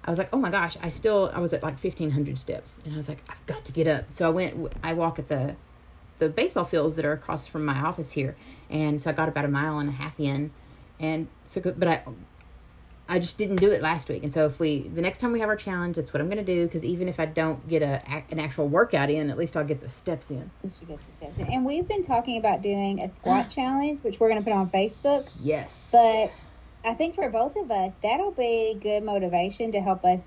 I 0.04 0.10
was 0.10 0.18
like, 0.20 0.28
oh 0.32 0.38
my 0.38 0.50
gosh, 0.50 0.76
I 0.80 0.88
still 0.88 1.32
I 1.34 1.40
was 1.40 1.52
at 1.52 1.64
like 1.64 1.82
1,500 1.82 2.38
steps, 2.38 2.78
and 2.84 2.94
I 2.94 2.96
was 2.98 3.08
like, 3.08 3.24
I've 3.28 3.44
got 3.46 3.64
to 3.64 3.72
get 3.72 3.88
up. 3.88 4.04
So 4.12 4.28
I 4.28 4.30
went. 4.30 4.72
I 4.84 4.92
walk 4.92 5.18
at 5.18 5.26
the 5.26 5.56
the 6.20 6.28
baseball 6.28 6.64
fields 6.64 6.94
that 6.94 7.04
are 7.04 7.12
across 7.12 7.48
from 7.48 7.64
my 7.64 7.80
office 7.80 8.12
here, 8.12 8.36
and 8.72 9.00
so 9.00 9.10
I 9.10 9.12
got 9.12 9.28
about 9.28 9.44
a 9.44 9.48
mile 9.48 9.78
and 9.78 9.88
a 9.88 9.92
half 9.92 10.18
in, 10.18 10.50
and 10.98 11.28
so 11.46 11.60
but 11.60 11.86
I 11.86 12.02
I 13.08 13.18
just 13.18 13.36
didn't 13.36 13.56
do 13.56 13.70
it 13.72 13.82
last 13.82 14.08
week. 14.08 14.22
And 14.22 14.32
so 14.32 14.46
if 14.46 14.58
we 14.58 14.88
the 14.88 15.02
next 15.02 15.18
time 15.18 15.32
we 15.32 15.40
have 15.40 15.48
our 15.48 15.56
challenge, 15.56 15.96
that's 15.96 16.12
what 16.12 16.20
I'm 16.20 16.28
going 16.28 16.44
to 16.44 16.54
do 16.54 16.64
because 16.64 16.84
even 16.84 17.08
if 17.08 17.20
I 17.20 17.26
don't 17.26 17.68
get 17.68 17.82
a 17.82 18.02
an 18.30 18.40
actual 18.40 18.68
workout 18.68 19.10
in, 19.10 19.30
at 19.30 19.36
least 19.36 19.56
I'll 19.56 19.64
get 19.64 19.80
the 19.80 19.88
steps 19.88 20.30
in. 20.30 20.50
We 20.62 20.70
should 20.78 20.88
get 20.88 20.98
the 20.98 21.26
steps 21.26 21.38
in. 21.38 21.52
And 21.52 21.64
we've 21.64 21.86
been 21.86 22.04
talking 22.04 22.38
about 22.38 22.62
doing 22.62 23.02
a 23.02 23.14
squat 23.14 23.50
challenge, 23.54 24.02
which 24.02 24.18
we're 24.18 24.30
going 24.30 24.42
to 24.42 24.44
put 24.44 24.56
on 24.56 24.70
Facebook. 24.70 25.28
Yes. 25.40 25.88
But 25.92 26.32
I 26.84 26.94
think 26.94 27.14
for 27.14 27.28
both 27.28 27.54
of 27.56 27.70
us, 27.70 27.92
that'll 28.02 28.32
be 28.32 28.78
good 28.80 29.02
motivation 29.02 29.72
to 29.72 29.80
help 29.80 30.04
us 30.04 30.20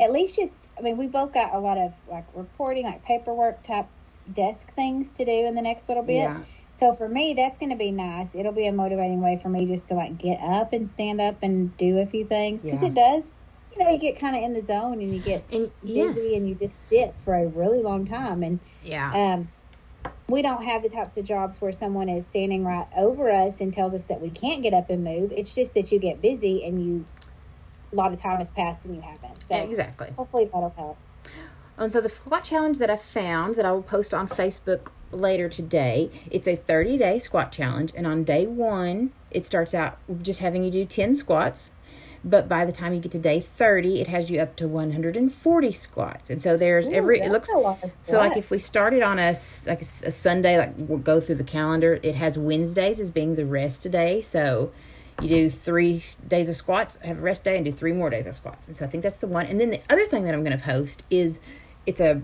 at 0.00 0.12
least 0.12 0.36
just, 0.36 0.54
I 0.78 0.80
mean, 0.80 0.96
we 0.96 1.06
both 1.06 1.32
got 1.32 1.54
a 1.54 1.58
lot 1.58 1.76
of 1.76 1.92
like 2.08 2.24
reporting, 2.34 2.84
like 2.84 3.04
paperwork 3.04 3.62
type 3.64 3.86
desk 4.34 4.72
things 4.74 5.06
to 5.18 5.24
do 5.24 5.30
in 5.30 5.54
the 5.54 5.62
next 5.62 5.88
little 5.88 6.02
bit. 6.02 6.22
yeah. 6.22 6.40
So 6.80 6.96
for 6.96 7.08
me, 7.08 7.34
that's 7.34 7.58
going 7.58 7.70
to 7.70 7.76
be 7.76 7.90
nice. 7.92 8.28
It'll 8.32 8.52
be 8.52 8.66
a 8.66 8.72
motivating 8.72 9.20
way 9.20 9.38
for 9.42 9.50
me 9.50 9.66
just 9.66 9.86
to 9.88 9.94
like 9.94 10.16
get 10.16 10.40
up 10.40 10.72
and 10.72 10.90
stand 10.90 11.20
up 11.20 11.42
and 11.42 11.76
do 11.76 11.98
a 11.98 12.06
few 12.06 12.24
things 12.24 12.62
because 12.62 12.80
Yeah. 12.80 12.88
it 12.88 12.94
does. 12.94 13.24
You 13.76 13.84
know, 13.84 13.90
you 13.90 13.98
get 13.98 14.18
kind 14.18 14.34
of 14.34 14.42
in 14.42 14.54
the 14.54 14.62
zone 14.66 14.94
and 14.94 15.14
you 15.14 15.20
get 15.20 15.44
And 15.52 15.70
busy 15.84 15.92
yes. 15.94 16.16
and 16.16 16.48
you 16.48 16.54
just 16.54 16.74
sit 16.88 17.14
for 17.22 17.34
a 17.34 17.46
really 17.48 17.82
long 17.82 18.06
time. 18.06 18.42
And 18.42 18.58
yeah. 18.82 19.34
um, 19.34 19.48
we 20.28 20.40
don't 20.40 20.64
have 20.64 20.82
the 20.82 20.88
types 20.88 21.18
of 21.18 21.24
jobs 21.26 21.60
where 21.60 21.70
someone 21.72 22.08
is 22.08 22.24
standing 22.30 22.64
right 22.64 22.86
over 22.96 23.30
us 23.30 23.54
and 23.60 23.74
tells 23.74 23.92
us 23.92 24.02
that 24.08 24.20
we 24.22 24.30
can't 24.30 24.62
get 24.62 24.72
up 24.72 24.88
and 24.88 25.04
move. 25.04 25.32
It's 25.32 25.52
just 25.52 25.74
that 25.74 25.92
you 25.92 25.98
get 25.98 26.22
busy 26.22 26.64
and 26.64 26.82
you 26.82 27.04
a 27.92 27.96
lot 27.96 28.12
of 28.12 28.22
time 28.22 28.38
has 28.38 28.48
passed 28.56 28.84
and 28.84 28.94
you 28.96 29.02
haven't. 29.02 29.36
So 29.48 29.56
exactly. 29.56 30.12
hopefully 30.16 30.48
that'll 30.52 30.72
help. 30.76 30.96
And 31.76 31.92
so 31.92 32.00
the 32.00 32.08
squat 32.08 32.44
challenge 32.44 32.78
that 32.78 32.88
I 32.88 32.96
found 32.96 33.56
that 33.56 33.66
I 33.66 33.72
will 33.72 33.82
post 33.82 34.14
on 34.14 34.28
Facebook 34.28 34.88
later 35.12 35.48
today, 35.48 36.10
it's 36.30 36.46
a 36.46 36.56
30 36.56 36.98
day 36.98 37.18
squat 37.18 37.52
challenge. 37.52 37.92
And 37.94 38.06
on 38.06 38.24
day 38.24 38.46
one, 38.46 39.12
it 39.30 39.46
starts 39.46 39.74
out 39.74 39.98
just 40.22 40.40
having 40.40 40.64
you 40.64 40.70
do 40.70 40.84
10 40.84 41.16
squats. 41.16 41.70
But 42.22 42.48
by 42.48 42.66
the 42.66 42.72
time 42.72 42.92
you 42.92 43.00
get 43.00 43.12
to 43.12 43.18
day 43.18 43.40
30, 43.40 44.00
it 44.00 44.08
has 44.08 44.28
you 44.28 44.40
up 44.40 44.54
to 44.56 44.68
140 44.68 45.72
squats. 45.72 46.28
And 46.28 46.42
so 46.42 46.56
there's 46.56 46.86
Ooh, 46.86 46.92
every, 46.92 47.20
it 47.20 47.32
looks, 47.32 47.48
so 47.48 48.18
like 48.18 48.36
if 48.36 48.50
we 48.50 48.58
started 48.58 49.02
on 49.02 49.18
a, 49.18 49.34
like 49.66 49.80
a, 49.80 50.06
a 50.06 50.10
Sunday, 50.10 50.58
like 50.58 50.74
we'll 50.76 50.98
go 50.98 51.18
through 51.20 51.36
the 51.36 51.44
calendar, 51.44 51.98
it 52.02 52.14
has 52.16 52.36
Wednesdays 52.36 53.00
as 53.00 53.10
being 53.10 53.36
the 53.36 53.46
rest 53.46 53.90
day. 53.90 54.20
So 54.20 54.70
you 55.22 55.28
do 55.28 55.50
three 55.50 56.02
days 56.28 56.50
of 56.50 56.56
squats, 56.56 56.98
have 57.02 57.18
a 57.18 57.22
rest 57.22 57.44
day, 57.44 57.56
and 57.56 57.64
do 57.64 57.72
three 57.72 57.92
more 57.92 58.10
days 58.10 58.26
of 58.26 58.34
squats. 58.34 58.68
And 58.68 58.76
so 58.76 58.84
I 58.84 58.88
think 58.88 59.02
that's 59.02 59.16
the 59.16 59.26
one. 59.26 59.46
And 59.46 59.58
then 59.58 59.70
the 59.70 59.80
other 59.88 60.04
thing 60.04 60.24
that 60.24 60.34
I'm 60.34 60.44
going 60.44 60.56
to 60.56 60.62
post 60.62 61.04
is 61.10 61.40
it's 61.86 62.00
a 62.00 62.22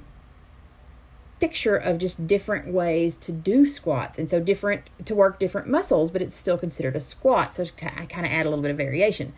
picture 1.41 1.77
of 1.77 1.99
just 1.99 2.27
different 2.27 2.73
ways 2.73 3.17
to 3.19 3.33
do 3.33 3.67
squats. 3.67 4.19
And 4.19 4.29
so 4.29 4.41
different 4.41 4.89
to 5.05 5.15
work 5.15 5.39
different 5.39 5.69
muscles, 5.69 6.11
but 6.11 6.23
it's 6.23 6.37
still 6.37 6.59
considered 6.59 6.97
a 6.97 7.01
squat. 7.01 7.55
So 7.55 7.65
I 7.83 8.07
kind 8.07 8.27
of 8.27 8.33
add 8.33 8.47
a 8.47 8.49
little 8.49 8.63
bit 8.63 8.71
of 8.71 8.77
variation. 8.77 9.33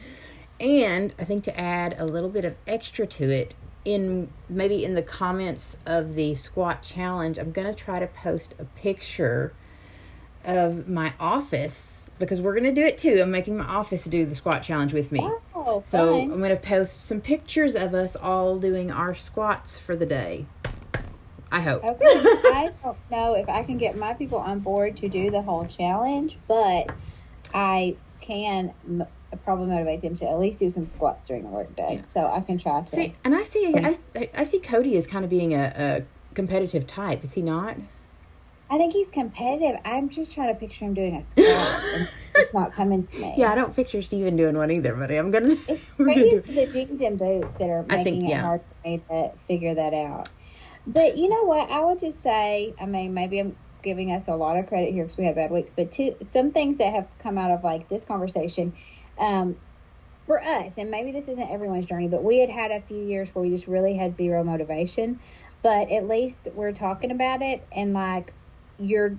And 0.61 1.15
I 1.19 1.25
think 1.25 1.45
to 1.45 1.61
add 1.61 1.97
a 1.99 2.05
little 2.05 2.29
bit 2.29 2.45
of 2.45 2.55
extra 2.67 3.07
to 3.07 3.31
it, 3.31 3.55
in 3.85 4.29
maybe 4.49 4.85
in 4.85 4.95
the 4.95 5.03
comments 5.03 5.77
of 5.87 6.15
the 6.15 6.35
squat 6.35 6.83
challenge, 6.83 7.39
I'm 7.39 7.53
going 7.53 7.67
to 7.67 7.75
try 7.75 7.99
to 7.99 8.07
post 8.07 8.55
a 8.59 8.65
picture 8.65 9.55
of 10.45 10.89
my 10.89 11.15
office 11.19 12.11
because 12.19 12.41
we're 12.41 12.53
going 12.53 12.65
to 12.65 12.73
do 12.73 12.85
it 12.85 12.99
too. 12.99 13.21
I'm 13.23 13.31
making 13.31 13.57
my 13.57 13.65
office 13.65 14.05
do 14.05 14.27
the 14.27 14.35
squat 14.35 14.63
challenge 14.63 14.93
with 14.93 15.13
me. 15.13 15.21
Oh, 15.23 15.83
So. 15.87 16.21
I'm 16.21 16.39
going 16.39 16.51
to 16.51 16.57
post 16.57 17.07
some 17.07 17.21
pictures 17.21 17.77
of 17.77 17.95
us 17.95 18.17
all 18.17 18.59
doing 18.59 18.91
our 18.91 19.15
squats 19.15 19.79
for 19.79 19.95
the 19.97 20.07
day. 20.07 20.47
I 21.51 21.61
hope. 21.61 21.85
Okay. 21.85 22.05
I 22.05 22.71
don't 22.85 22.99
know 23.11 23.35
if 23.35 23.49
I 23.49 23.63
can 23.63 23.79
get 23.79 23.97
my 23.97 24.15
people 24.15 24.39
on 24.39 24.61
board 24.61 24.97
to 24.99 25.09
do 25.09 25.31
the 25.31 25.43
whole 25.43 25.67
challenge, 25.67 26.39
but 26.47 26.91
I 27.55 27.97
can 28.21 28.75
m- 28.87 29.07
probably 29.45 29.67
motivate 29.69 30.03
them 30.03 30.17
to 30.19 30.29
at 30.29 30.39
least 30.39 30.59
do 30.59 30.71
some 30.71 30.87
squats 30.87 31.27
during 31.27 31.45
the 31.45 31.49
workday. 31.49 32.03
So 32.15 32.27
I 32.27 32.41
can 32.41 32.59
try 32.59 32.83
to. 32.83 32.95
see, 32.95 33.17
and 33.25 33.35
I 33.35 33.43
see, 33.43 33.75
I, 33.77 33.99
I 34.35 34.45
see 34.45 34.61
Cody 34.61 34.97
as 34.97 35.07
kind 35.07 35.25
of 35.25 35.31
being 35.31 35.55
a, 35.55 35.73
a 35.77 36.35
competitive 36.35 36.87
type. 36.87 37.25
Is 37.25 37.33
he 37.33 37.43
not? 37.43 37.77
I 38.71 38.77
think 38.77 38.93
he's 38.93 39.09
competitive. 39.13 39.81
I'm 39.85 40.11
just 40.11 40.35
trying 40.35 40.53
to 40.53 40.61
picture 40.61 40.85
him 40.85 40.93
doing 40.93 41.17
a 41.17 41.25
squat, 41.31 41.85
and 41.95 42.09
it's 42.35 42.53
not 42.53 42.75
coming 42.75 43.07
to 43.07 43.19
me. 43.19 43.35
Yeah, 43.39 43.51
I 43.51 43.55
don't 43.55 43.75
picture 43.75 44.03
Steven 44.03 44.37
doing 44.37 44.57
one 44.59 44.71
either, 44.71 44.95
buddy. 44.95 45.17
I'm 45.17 45.31
gonna. 45.31 45.57
It's 45.67 45.83
we're 45.99 46.05
maybe 46.07 46.29
it's 46.29 46.47
the 46.47 46.67
jeans 46.67 47.01
and 47.01 47.19
boots 47.19 47.49
that 47.59 47.71
are 47.71 47.85
making 47.85 48.05
think, 48.05 48.25
it 48.27 48.31
yeah. 48.31 48.43
hard 48.43 48.61
for 48.61 48.89
me 48.89 49.03
to 49.09 49.31
figure 49.47 49.75
that 49.75 49.95
out. 49.95 50.29
But 50.87 51.17
you 51.17 51.29
know 51.29 51.45
what? 51.45 51.71
I 51.71 51.85
would 51.85 52.01
just 52.01 52.23
say, 52.23 52.75
I 52.81 52.87
mean, 52.87 53.15
maybe 53.15 53.39
I'm 53.39 53.57
giving 53.83 54.13
us 54.13 54.25
a 54.29 54.37
lot 54.37 54.59
of 54.59 54.67
credit 54.67 54.93
here 54.93 55.05
because 55.05 55.19
we 55.19 55.27
have 55.27 55.37
bad 55.37 55.51
weeks, 55.51 55.73
but 55.77 55.93
two, 55.93 56.17
some 56.31 56.53
things 56.53 56.79
that 56.79 56.93
have 56.95 57.09
come 57.19 57.39
out 57.39 57.51
of 57.51 57.63
like 57.65 57.89
this 57.89 58.05
conversation, 58.05 58.75
um, 59.19 59.57
for 60.27 60.43
us, 60.43 60.75
and 60.77 60.91
maybe 60.91 61.13
this 61.13 61.29
isn't 61.29 61.51
everyone's 61.51 61.87
journey, 61.87 62.09
but 62.09 62.23
we 62.23 62.39
had 62.39 62.51
had 62.51 62.71
a 62.71 62.83
few 62.83 63.03
years 63.03 63.31
where 63.33 63.43
we 63.43 63.51
just 63.51 63.67
really 63.67 63.97
had 63.97 64.17
zero 64.17 64.45
motivation. 64.45 65.21
But 65.63 65.91
at 65.91 66.07
least 66.07 66.49
we're 66.53 66.73
talking 66.73 67.11
about 67.11 67.43
it, 67.43 67.67
and 67.73 67.93
like 67.95 68.35
you're, 68.79 69.19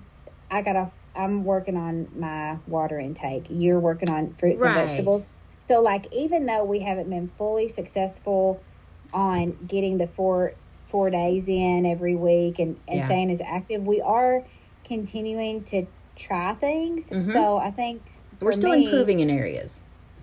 I 0.51 0.61
gotta, 0.61 0.91
I'm 1.15 1.43
working 1.43 1.77
on 1.77 2.09
my 2.17 2.59
water 2.65 2.99
intake. 2.99 3.47
You're 3.49 3.79
working 3.79 4.09
on 4.09 4.35
fruits 4.39 4.59
Right. 4.59 4.75
and 4.75 4.87
vegetables. 4.87 5.27
So 5.67 5.81
like 5.81 6.07
even 6.11 6.45
though 6.45 6.63
we 6.63 6.79
haven't 6.81 7.09
been 7.09 7.31
fully 7.37 7.69
successful 7.69 8.65
on 9.13 9.57
getting 9.65 9.97
the 9.97 10.07
four 10.07 10.53
four 10.89 11.09
days 11.09 11.43
in 11.47 11.85
every 11.85 12.15
week 12.15 12.59
and, 12.59 12.77
and 12.87 12.97
Yeah. 12.99 13.05
staying 13.07 13.31
as 13.31 13.39
active, 13.45 13.83
we 13.83 14.01
are 14.01 14.43
continuing 14.85 15.63
to 15.65 15.85
try 16.15 16.53
things. 16.55 17.05
Mhm. 17.09 17.33
So 17.33 17.57
I 17.57 17.71
think 17.71 18.01
We're 18.41 18.51
still 18.51 18.71
me- 18.71 18.85
improving 18.85 19.19
in 19.19 19.29
areas. 19.29 19.79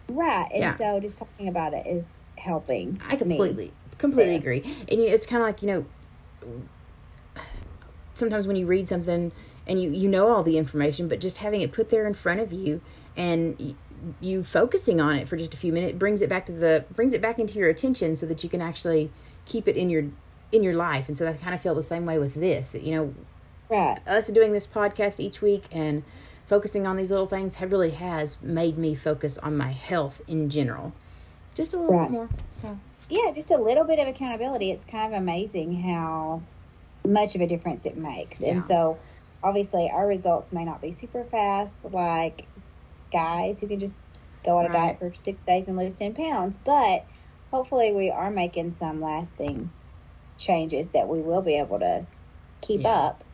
Right. 0.08 0.48
And 0.52 0.60
Yeah. 0.60 0.76
so 0.76 1.00
just 1.00 1.16
talking 1.16 1.48
about 1.48 1.74
it 1.74 1.86
is 1.86 2.04
helping. 2.36 3.00
I 3.08 3.12
me. 3.12 3.18
completely, 3.18 3.72
completely 3.98 4.32
Yeah. 4.34 4.38
agree. 4.38 4.62
And 4.88 5.00
you, 5.00 5.08
it's 5.08 5.26
kind 5.26 5.42
of 5.42 5.48
like 5.48 5.62
you 5.62 5.68
know, 5.68 5.84
sometimes 8.14 8.46
when 8.46 8.56
you 8.56 8.66
read 8.66 8.88
something 8.88 9.32
and 9.66 9.82
you 9.82 9.90
you 9.90 10.08
know 10.08 10.28
all 10.28 10.42
the 10.42 10.58
information, 10.58 11.08
but 11.08 11.20
just 11.20 11.38
having 11.38 11.60
it 11.60 11.72
put 11.72 11.90
there 11.90 12.06
in 12.06 12.14
front 12.14 12.40
of 12.40 12.52
you 12.52 12.80
and 13.16 13.56
y- 13.58 13.74
you 14.20 14.44
focusing 14.44 15.00
on 15.00 15.16
it 15.16 15.28
for 15.28 15.36
just 15.36 15.54
a 15.54 15.56
few 15.56 15.72
minutes 15.72 15.98
brings 15.98 16.20
it 16.22 16.28
back 16.28 16.46
to 16.46 16.52
the 16.52 16.84
brings 16.94 17.12
it 17.12 17.20
back 17.20 17.38
into 17.38 17.54
your 17.58 17.68
attention 17.68 18.16
so 18.16 18.26
that 18.26 18.44
you 18.44 18.50
can 18.50 18.60
actually 18.62 19.10
keep 19.46 19.66
it 19.66 19.76
in 19.76 19.90
your 19.90 20.04
in 20.52 20.62
your 20.62 20.74
life. 20.74 21.08
And 21.08 21.16
so 21.18 21.28
I 21.28 21.32
kind 21.34 21.54
of 21.54 21.60
feel 21.60 21.74
the 21.74 21.82
same 21.82 22.06
way 22.06 22.18
with 22.18 22.34
this. 22.34 22.74
You 22.74 22.94
know, 22.96 23.14
Right. 23.68 24.00
us 24.06 24.28
doing 24.28 24.52
this 24.52 24.66
podcast 24.66 25.18
each 25.20 25.42
week 25.42 25.66
and 25.72 26.04
focusing 26.46 26.86
on 26.86 26.96
these 26.96 27.10
little 27.10 27.26
things 27.26 27.56
have 27.56 27.72
really 27.72 27.90
has 27.90 28.40
made 28.40 28.78
me 28.78 28.94
focus 28.94 29.38
on 29.38 29.56
my 29.56 29.72
health 29.72 30.20
in 30.26 30.48
general. 30.48 30.94
Just 31.54 31.74
a 31.74 31.78
little 31.78 31.92
Right. 31.94 32.04
bit 32.04 32.12
more. 32.12 32.30
So 32.60 32.78
Yeah, 33.08 33.32
just 33.34 33.50
a 33.50 33.56
little 33.56 33.84
bit 33.84 33.98
of 34.00 34.08
accountability. 34.08 34.70
It's 34.72 34.84
kind 34.84 35.14
of 35.14 35.20
amazing 35.20 35.80
how 35.82 36.42
much 37.06 37.34
of 37.36 37.40
a 37.40 37.46
difference 37.46 37.86
it 37.86 37.96
makes. 37.96 38.42
And 38.42 38.66
so, 38.66 39.00
obviously, 39.42 39.88
our 39.92 40.06
results 40.06 40.52
may 40.52 40.64
not 40.64 40.82
be 40.82 40.92
super 40.92 41.24
fast, 41.24 41.72
like 41.84 42.48
guys 43.12 43.60
who 43.60 43.68
can 43.68 43.78
just 43.78 43.94
go 44.44 44.58
on 44.58 44.66
a 44.66 44.68
Right. 44.68 44.74
diet 44.74 44.98
for 44.98 45.12
six 45.14 45.40
days 45.44 45.68
and 45.68 45.76
lose 45.76 45.94
10 45.94 46.14
pounds. 46.14 46.58
But 46.58 47.06
hopefully, 47.52 47.92
we 47.92 48.10
are 48.10 48.30
making 48.30 48.76
some 48.78 49.00
lasting 49.00 49.72
changes 50.38 50.88
that 50.90 51.08
we 51.08 51.20
will 51.20 51.42
be 51.42 51.58
able 51.58 51.78
to 51.80 52.06
keep 52.60 52.82
Yeah. 52.82 52.90
up. 52.94 53.24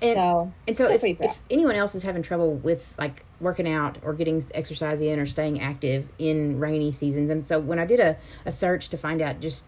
and 0.00 0.16
so, 0.16 0.52
And 0.66 0.76
so, 0.76 0.88
if, 0.88 1.02
if 1.02 1.38
anyone 1.50 1.76
else 1.76 1.94
is 1.94 2.02
having 2.02 2.22
trouble 2.22 2.54
with 2.54 2.84
like 2.98 3.24
working 3.40 3.68
out 3.68 3.98
or 4.02 4.12
getting 4.12 4.46
exercise 4.54 5.00
in 5.00 5.18
or 5.18 5.26
staying 5.26 5.60
active 5.60 6.08
in 6.18 6.58
rainy 6.58 6.92
seasons, 6.92 7.30
and 7.30 7.46
so 7.48 7.58
when 7.58 7.78
I 7.78 7.86
did 7.86 8.00
a, 8.00 8.16
a 8.44 8.52
search 8.52 8.88
to 8.90 8.98
find 8.98 9.22
out 9.22 9.40
just 9.40 9.64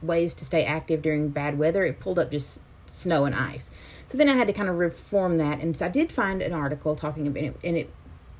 ways 0.00 0.34
to 0.34 0.44
stay 0.44 0.64
active 0.64 1.02
during 1.02 1.28
bad 1.30 1.58
weather, 1.58 1.84
it 1.84 2.00
pulled 2.00 2.18
up 2.18 2.30
just 2.30 2.58
snow 2.90 3.24
and 3.24 3.34
ice. 3.34 3.70
So 4.06 4.18
then 4.18 4.28
I 4.28 4.34
had 4.36 4.46
to 4.46 4.52
kind 4.52 4.68
of 4.68 4.76
reform 4.76 5.38
that, 5.38 5.60
and 5.60 5.76
so 5.76 5.86
I 5.86 5.88
did 5.88 6.12
find 6.12 6.42
an 6.42 6.52
article 6.52 6.94
talking 6.94 7.26
about 7.26 7.42
it, 7.42 7.56
and 7.64 7.76
it 7.76 7.90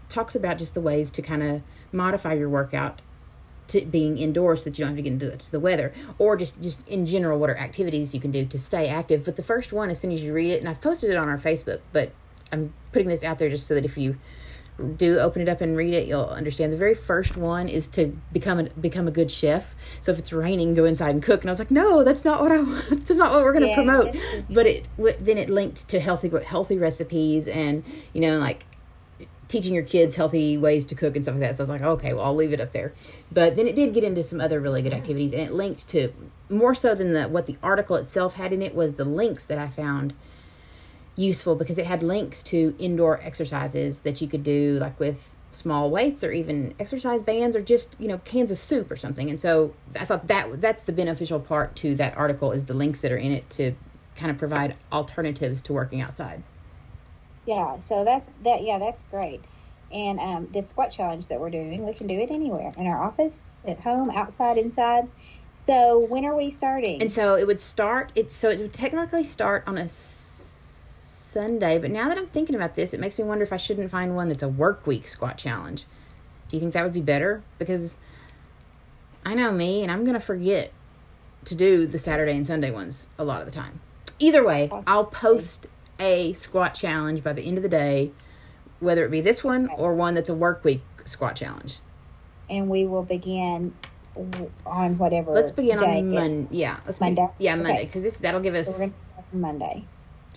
talks 0.09 0.35
about 0.35 0.59
just 0.59 0.75
the 0.75 0.81
ways 0.81 1.11
to 1.11 1.23
kind 1.23 1.43
of 1.43 1.63
modify 1.91 2.35
your 2.35 2.49
workout 2.49 3.01
to 3.73 3.81
being 3.83 4.19
indoors 4.19 4.61
so 4.61 4.71
that 4.71 4.79
you 4.79 4.85
don't 4.85 4.91
have 4.95 4.97
to 4.97 5.03
get 5.03 5.13
into 5.13 5.37
to 5.37 5.51
the 5.53 5.61
weather. 5.61 5.93
Or 6.19 6.37
just 6.37 6.61
just 6.63 6.87
in 6.89 7.05
general 7.07 7.39
what 7.39 7.51
are 7.51 7.57
activities 7.59 8.15
you 8.15 8.21
can 8.21 8.31
do 8.31 8.47
to 8.47 8.59
stay 8.59 8.89
active. 8.89 9.25
But 9.25 9.37
the 9.37 9.43
first 9.43 9.73
one 9.73 9.91
as 9.91 10.01
soon 10.01 10.13
as 10.13 10.23
you 10.23 10.33
read 10.33 10.51
it 10.51 10.61
and 10.61 10.69
i've 10.69 10.81
posted 10.81 11.11
it 11.11 11.17
on 11.17 11.29
our 11.29 11.39
facebook 11.39 11.81
but 11.93 12.13
i'm 12.53 12.73
putting 12.93 13.09
this 13.09 13.23
out 13.23 13.39
there 13.39 13.49
just 13.49 13.67
so 13.67 13.75
that 13.75 13.85
if 13.85 13.97
you 13.99 14.17
do 14.97 15.19
open 15.21 15.43
it 15.43 15.49
up 15.49 15.61
and 15.61 15.77
read 15.77 15.93
it 15.95 16.07
you'll 16.09 16.25
understand. 16.25 16.73
The 16.73 16.77
very 16.79 16.95
first 16.95 17.37
one 17.37 17.69
is 17.69 17.87
to 17.89 18.07
become 18.33 18.59
a 18.59 18.65
become 18.71 19.07
a 19.07 19.11
good 19.11 19.31
chef. 19.31 19.75
So 20.01 20.13
if 20.13 20.19
it's 20.19 20.33
raining 20.33 20.75
go 20.75 20.85
inside 20.87 21.11
and 21.11 21.23
cook. 21.23 21.43
And 21.43 21.51
i 21.51 21.53
was 21.53 21.59
like 21.59 21.71
no 21.71 22.03
that's 22.03 22.25
not 22.25 22.41
what 22.43 22.51
i 22.53 22.59
want 22.59 22.89
that's 23.07 23.19
not 23.19 23.33
what 23.33 23.43
we're 23.43 23.53
going 23.53 23.63
to 23.65 23.69
Yeah, 23.69 23.75
promote. 23.75 24.17
but 24.51 24.67
it 24.67 24.87
w- 24.97 25.17
then 25.21 25.39
it 25.39 25.49
linked 25.51 25.87
to 25.89 26.01
healthy 26.01 26.31
healthy 26.45 26.79
recipes 26.79 27.47
and 27.49 27.85
you 28.13 28.21
know 28.23 28.39
like 28.39 28.65
teaching 29.53 29.75
your 29.75 29.85
kids 29.85 30.17
healthy 30.17 30.57
ways 30.57 30.85
to 30.87 30.95
cook 30.95 31.15
and 31.15 31.25
stuff 31.25 31.35
like 31.35 31.43
that. 31.43 31.57
So 31.57 31.61
I 31.61 31.65
was 31.65 31.69
like, 31.69 31.83
okay, 31.83 32.15
well, 32.15 32.25
I'll 32.25 32.35
leave 32.35 32.53
it 32.53 32.61
up 32.61 32.73
there. 32.73 32.93
But 33.31 33.55
then 33.55 33.69
it 33.69 33.77
did 33.77 33.95
get 33.95 34.03
into 34.03 34.25
some 34.25 34.41
other 34.41 34.59
really 34.59 34.83
good 34.83 34.95
activities, 34.95 35.33
and 35.33 35.43
it 35.43 35.53
linked 35.53 35.87
to 35.89 36.13
more 36.49 36.75
so 36.75 36.95
than 36.95 37.13
the 37.13 37.29
what 37.29 37.47
the 37.47 37.57
article 37.63 37.97
itself 37.97 38.35
had 38.35 38.53
in 38.53 38.63
it 38.63 38.75
was 38.75 38.95
the 38.95 39.05
links 39.05 39.45
that 39.45 39.59
I 39.59 39.69
found 39.69 40.15
useful 41.15 41.55
because 41.55 41.77
it 41.77 41.87
had 41.87 42.03
links 42.03 42.43
to 42.45 42.75
indoor 42.79 43.21
exercises 43.23 44.01
that 44.01 44.21
you 44.23 44.27
could 44.27 44.43
do, 44.43 44.79
like 44.81 44.99
with 44.99 45.19
small 45.53 45.91
weights 45.91 46.25
or 46.25 46.33
even 46.33 46.75
exercise 46.81 47.21
bands 47.21 47.55
or 47.55 47.61
just 47.61 47.95
you 47.99 48.09
know 48.09 48.17
cans 48.25 48.51
of 48.51 48.59
soup 48.59 48.91
or 48.91 48.97
something. 48.97 49.29
And 49.29 49.39
so 49.39 49.75
I 49.95 50.07
thought 50.07 50.27
that 50.29 50.61
that's 50.61 50.83
the 50.85 50.93
beneficial 50.93 51.39
part 51.39 51.77
to 51.77 51.95
that 51.97 52.17
article 52.17 52.53
is 52.53 52.65
the 52.65 52.75
links 52.75 53.01
that 53.01 53.13
are 53.13 53.19
in 53.19 53.33
it 53.33 53.49
to 53.51 53.75
kind 54.17 54.31
of 54.31 54.39
provide 54.39 54.77
alternatives 54.91 55.61
to 55.63 55.73
working 55.73 56.01
outside. 56.01 56.43
Yeah, 57.47 57.77
so 57.89 58.05
that, 58.05 58.27
that 58.45 58.63
yeah, 58.63 58.79
that's 58.79 59.03
great. 59.11 59.41
And 59.93 60.19
um, 60.21 60.49
the 60.53 60.63
squat 60.69 60.91
challenge 60.93 61.27
that 61.27 61.39
we're 61.41 61.51
doing, 61.51 61.85
we 61.87 61.93
can 61.93 62.07
do 62.07 62.19
it 62.19 62.31
anywhere 62.31 62.73
in 62.79 62.87
our 62.87 63.03
office, 63.03 63.35
at 63.67 63.81
home, 63.81 64.11
outside, 64.11 64.57
inside. 64.59 65.09
So, 65.67 65.99
when 65.99 66.25
are 66.25 66.35
we 66.35 66.51
starting? 66.51 67.01
And 67.01 67.13
so 67.13 67.35
it 67.37 67.47
would 67.47 67.61
start. 67.61 68.11
It's 68.15 68.35
so 68.35 68.49
it 68.51 68.59
would 68.59 68.73
technically 68.73 69.23
start 69.23 69.63
on 69.67 69.79
a 69.79 69.83
s- 69.85 71.29
Sunday. 71.31 71.79
But 71.79 71.91
now 71.91 72.09
that 72.09 72.19
I'm 72.19 72.27
thinking 72.27 72.57
about 72.57 72.75
this, 72.75 72.93
it 72.93 73.01
makes 73.01 73.17
me 73.19 73.25
wonder 73.25 73.45
if 73.45 73.53
I 73.53 73.59
shouldn't 73.59 73.91
find 73.91 74.17
one 74.17 74.29
that's 74.29 74.43
a 74.43 74.49
work 74.49 74.87
week 74.87 75.07
squat 75.07 75.39
challenge. 75.39 75.85
Do 76.49 76.57
you 76.57 76.61
think 76.61 76.73
that 76.75 76.83
would 76.83 76.93
be 76.93 77.01
better? 77.01 77.43
Because 77.59 77.97
I 79.25 79.35
know 79.35 79.53
me, 79.53 79.83
and 79.83 79.93
I'm 79.93 80.05
gonna 80.05 80.21
forget 80.21 80.73
to 81.45 81.55
do 81.55 81.87
the 81.87 81.99
Saturday 81.99 82.33
and 82.37 82.47
Sunday 82.47 82.71
ones 82.71 83.05
a 83.19 83.25
lot 83.25 83.41
of 83.41 83.47
the 83.47 83.53
time. 83.53 83.81
Either 84.19 84.45
way, 84.45 84.71
I'll 84.87 85.05
post 85.05 85.67
a 86.03 86.33
squat 86.35 86.75
challenge 86.75 87.23
by 87.23 87.33
the 87.33 87.43
end 87.43 87.57
of 87.57 87.63
the 87.63 87.69
day, 87.69 88.11
whether 88.81 89.05
it 89.05 89.11
be 89.11 89.21
this 89.21 89.43
one 89.45 89.69
or 89.77 89.95
one 89.95 90.15
that's 90.15 90.29
a 90.29 90.35
work 90.35 90.65
week 90.65 90.83
squat 91.05 91.37
challenge. 91.37 91.79
and 92.51 92.69
we 92.69 92.85
will 92.85 93.03
begin 93.05 93.73
on 94.67 94.99
whatever. 94.99 95.33
Let's 95.33 95.51
begin 95.51 95.79
on 95.83 96.11
Monday. 96.13 96.49
Yeah, 96.51 96.79
let's 96.87 96.99
be- 96.99 97.07
Monday? 97.07 97.29
yeah, 97.39 97.55
Monday 97.55 97.87
because 97.87 98.03
this 98.03 98.15
that'll 98.17 98.41
give 98.41 98.55
us 98.55 98.67
So 98.67 98.73
we're 98.73 98.79
going 98.79 98.91
to 98.91 98.97
start 99.13 99.27
on 99.33 99.41
Monday. 99.41 99.85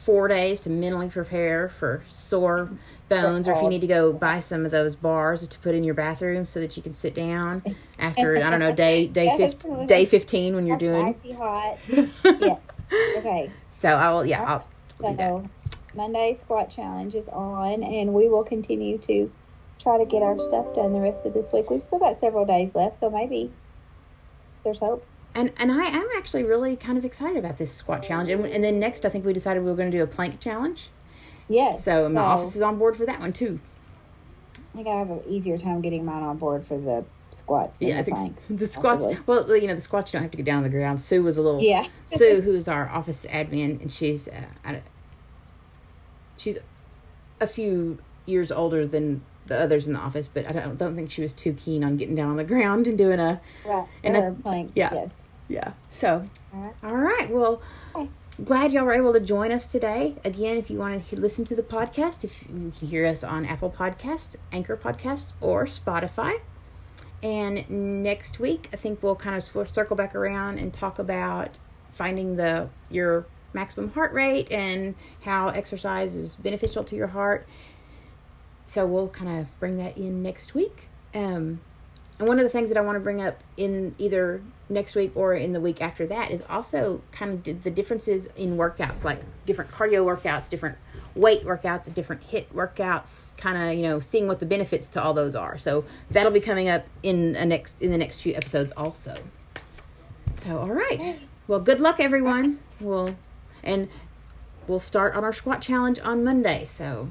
four 0.06 0.28
days 0.28 0.60
to 0.62 0.70
mentally 0.70 1.10
prepare 1.10 1.70
for 1.70 2.04
sore 2.10 2.70
bones, 3.10 3.48
or 3.48 3.54
if 3.54 3.62
you 3.62 3.70
need 3.70 3.82
to 3.82 3.88
go 3.88 4.14
buy 4.14 4.40
some 4.40 4.66
of 4.66 4.72
those 4.72 4.96
bars 4.96 5.46
to 5.48 5.60
put 5.60 5.76
in 5.76 5.84
your 5.84 5.94
bathroom 5.94 6.46
so 6.46 6.60
that 6.62 6.78
you 6.78 6.82
can 6.84 6.94
sit 6.94 7.14
down 7.14 7.62
after 8.00 8.38
I 8.38 8.50
don't 8.50 8.60
know 8.60 8.74
day 8.74 9.08
day 9.20 9.36
fifteen 9.38 9.88
day 9.88 10.06
fifteen 10.06 10.56
when 10.56 10.66
you're 10.68 10.78
doing. 10.78 11.16
Icy 11.22 11.34
hot. 11.34 11.78
Yeah. 12.40 12.58
Okay. 13.18 13.52
So 13.80 13.90
I 13.90 14.12
will 14.12 14.26
yeah 14.26 14.42
I'll, 14.44 14.68
I'll 15.04 15.12
do 15.12 15.18
that. 15.18 15.50
Monday 15.96 16.38
squat 16.42 16.70
challenge 16.76 17.16
is 17.16 17.28
on, 17.30 17.84
and 17.84 18.14
we 18.14 18.28
will 18.28 18.44
continue 18.44 18.98
to 19.00 19.32
try 19.80 19.98
to 19.98 20.06
get 20.06 20.22
our 20.22 20.36
stuff 20.48 20.74
done 20.76 20.94
the 20.94 21.00
rest 21.00 21.26
of 21.26 21.34
this 21.34 21.52
week. 21.52 21.70
We've 21.70 21.84
still 21.84 22.00
got 22.00 22.20
several 22.20 22.46
days 22.46 22.72
left, 22.74 23.00
so 23.00 23.10
maybe 23.10 23.52
there's 24.64 24.80
hope. 24.80 25.06
And 25.34 25.52
and 25.58 25.72
I 25.72 25.86
am 25.86 26.08
actually 26.16 26.44
really 26.44 26.76
kind 26.78 26.98
of 26.98 27.04
excited 27.06 27.38
about 27.38 27.58
this 27.58 27.74
squat 27.74 28.04
challenge. 28.04 28.30
And, 28.30 28.46
and 28.46 28.64
then 28.64 28.80
next 28.80 29.06
I 29.06 29.10
think 29.10 29.26
we 29.26 29.34
decided 29.34 29.64
we 29.64 29.70
were 29.70 29.76
going 29.76 29.92
to 29.92 29.98
do 29.98 30.04
a 30.04 30.08
plank 30.08 30.40
challenge. 30.40 30.90
Yes. 31.50 31.84
So 31.84 32.08
my 32.10 32.22
So- 32.22 32.26
office 32.26 32.56
is 32.56 32.62
on 32.62 32.78
board 32.78 32.96
for 32.98 33.06
that 33.06 33.20
one 33.20 33.34
too. 33.34 33.60
I 34.58 34.78
think 34.78 34.88
I 34.88 34.98
have 34.98 35.10
an 35.10 35.22
easier 35.28 35.58
time 35.58 35.82
getting 35.82 36.04
mine 36.06 36.24
on 36.24 36.38
board 36.38 36.66
for 36.66 36.78
the 36.78 37.04
squats. 37.36 37.74
Than 37.80 37.90
Yeah, 37.90 37.96
I 37.96 37.98
the 38.00 38.04
think 38.06 38.18
planks. 38.18 38.44
the 38.50 38.68
squats. 38.68 39.06
Well, 39.26 39.58
you 39.58 39.68
know 39.68 39.76
the 39.76 39.82
squats 39.82 40.12
you 40.12 40.18
don't 40.18 40.24
have 40.24 40.32
to 40.32 40.38
get 40.38 40.46
down 40.46 40.58
on 40.58 40.64
the 40.64 40.70
ground. 40.70 41.00
Sue 41.02 41.22
was 41.22 41.38
a 41.38 41.42
little. 41.42 41.62
Yeah. 41.62 41.86
Sue, 42.08 42.42
who's 42.42 42.68
our 42.70 42.90
office 42.90 43.26
admin, 43.30 43.82
and 43.82 43.92
she's 43.92 44.28
uh, 44.30 44.32
I 44.64 44.82
she's 46.38 46.58
a 47.42 47.48
few 47.48 47.98
years 48.26 48.52
older 48.52 48.86
than 48.88 49.22
the 49.48 49.60
others 49.60 49.86
in 49.88 49.94
the 49.94 50.00
office, 50.00 50.28
but 50.28 50.46
I 50.48 50.52
don't 50.52 50.78
don't 50.78 50.96
think 50.96 51.12
she 51.12 51.22
was 51.22 51.34
too 51.34 51.54
keen 51.54 51.84
on 51.84 51.98
getting 51.98 52.16
down 52.16 52.32
on 52.32 52.38
the 52.38 52.44
ground 52.44 52.88
and 52.88 52.98
doing 52.98 53.20
a 53.20 53.40
Right. 53.66 53.86
And 54.04 54.16
or 54.18 54.32
I- 54.32 54.42
planks. 54.42 54.72
yeah. 54.76 54.94
Yes. 54.94 55.10
yeah. 55.48 55.72
So, 55.92 56.28
All 56.54 56.60
right. 56.62 56.74
all 56.84 56.96
right. 56.96 57.30
Well, 57.32 57.62
Okay. 57.96 58.10
glad 58.44 58.72
y'all 58.72 58.86
were 58.86 58.94
able 58.94 59.14
to 59.14 59.20
join 59.20 59.52
us 59.52 59.68
today. 59.68 60.16
Again, 60.26 60.58
if 60.58 60.70
you 60.72 60.80
want 60.80 61.08
to 61.10 61.16
listen 61.20 61.46
to 61.46 61.56
the 61.56 61.62
podcast, 61.62 62.24
if 62.24 62.42
you 62.42 62.72
can 62.78 62.88
hear 62.88 63.06
us 63.06 63.24
on 63.24 63.46
Apple 63.46 63.70
Podcasts, 63.70 64.36
Anchor 64.52 64.76
Podcasts, 64.76 65.34
or 65.42 65.66
Spotify. 65.68 66.40
And 67.24 67.70
next 68.04 68.40
week, 68.40 68.70
I 68.74 68.76
think 68.78 69.02
we'll 69.02 69.16
kind 69.16 69.36
of 69.36 69.44
circle 69.72 69.96
back 69.96 70.16
around 70.16 70.58
and 70.60 70.74
talk 70.74 71.00
about 71.00 71.58
finding 71.94 72.36
the 72.36 72.70
your 72.90 73.26
maximum 73.56 73.90
heart 73.92 74.14
rate 74.14 74.52
and 74.52 74.94
how 75.24 75.48
exercise 75.48 76.16
is 76.16 76.36
beneficial 76.36 76.84
to 76.84 76.96
your 76.96 77.08
heart. 77.08 77.48
So 78.68 78.86
we'll 78.86 79.08
kind 79.08 79.40
of 79.40 79.60
bring 79.60 79.78
that 79.78 79.98
in 79.98 80.22
next 80.22 80.54
week. 80.54 80.90
Um, 81.16 81.62
and 82.20 82.28
one 82.28 82.40
of 82.40 82.44
the 82.44 82.50
things 82.50 82.70
that 82.70 82.78
I 82.78 82.82
want 82.82 82.96
to 82.98 83.00
bring 83.00 83.22
up 83.22 83.42
in 83.58 83.96
either 83.98 84.42
next 84.70 84.96
week 84.96 85.12
or 85.16 85.34
in 85.34 85.54
the 85.54 85.60
week 85.60 85.82
after 85.82 86.06
that 86.08 86.32
is 86.32 86.42
also 86.50 87.02
kind 87.12 87.46
of 87.48 87.64
the 87.64 87.72
differences 87.72 88.28
in 88.38 88.58
workouts, 88.58 89.04
like 89.04 89.22
different 89.46 89.72
cardio 89.72 90.06
workouts, 90.06 90.50
different 90.50 90.78
weight 91.16 91.46
workouts, 91.46 91.94
different 91.94 92.22
HIIT 92.30 92.48
workouts, 92.54 93.36
kind 93.38 93.58
of, 93.58 93.78
you 93.78 93.84
know, 93.84 94.00
seeing 94.00 94.28
what 94.28 94.40
the 94.40 94.46
benefits 94.46 94.88
to 94.90 95.02
all 95.02 95.14
those 95.14 95.36
are. 95.36 95.58
So 95.58 95.86
that'll 96.12 96.32
be 96.32 96.40
coming 96.40 96.70
up 96.70 96.86
in 97.04 97.36
a 97.36 97.46
next 97.46 97.76
in 97.80 97.92
the 97.92 97.98
next 97.98 98.22
few 98.22 98.34
episodes 98.36 98.72
also. 98.76 99.18
So 100.44 100.58
all 100.58 100.68
right. 100.68 101.20
Well, 101.48 101.60
good 101.60 101.80
luck 101.80 101.98
everyone. 102.00 102.60
We'll 102.80 103.16
and 103.66 103.90
we'll 104.68 104.80
start 104.80 105.16
on 105.16 105.24
our 105.24 105.34
squat 105.34 105.62
challenge 105.62 106.00
on 106.00 106.24
Monday. 106.24 106.70
So 106.78 107.10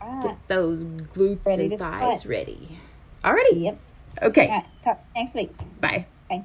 All 0.00 0.08
right. 0.08 0.22
get 0.22 0.32
ah. 0.32 0.38
those 0.48 0.84
glutes 0.84 1.44
Ready 1.46 1.64
and 1.66 1.78
thighs 1.78 2.20
squat. 2.20 2.30
ready. 2.30 2.78
Alrighty. 3.24 3.62
Yep. 3.64 3.78
Okay. 4.22 4.46
All 4.48 4.54
right. 4.54 4.64
Talk 4.82 5.04
next 5.14 5.34
week. 5.34 5.50
Bye. 5.80 6.06
Bye. 6.28 6.44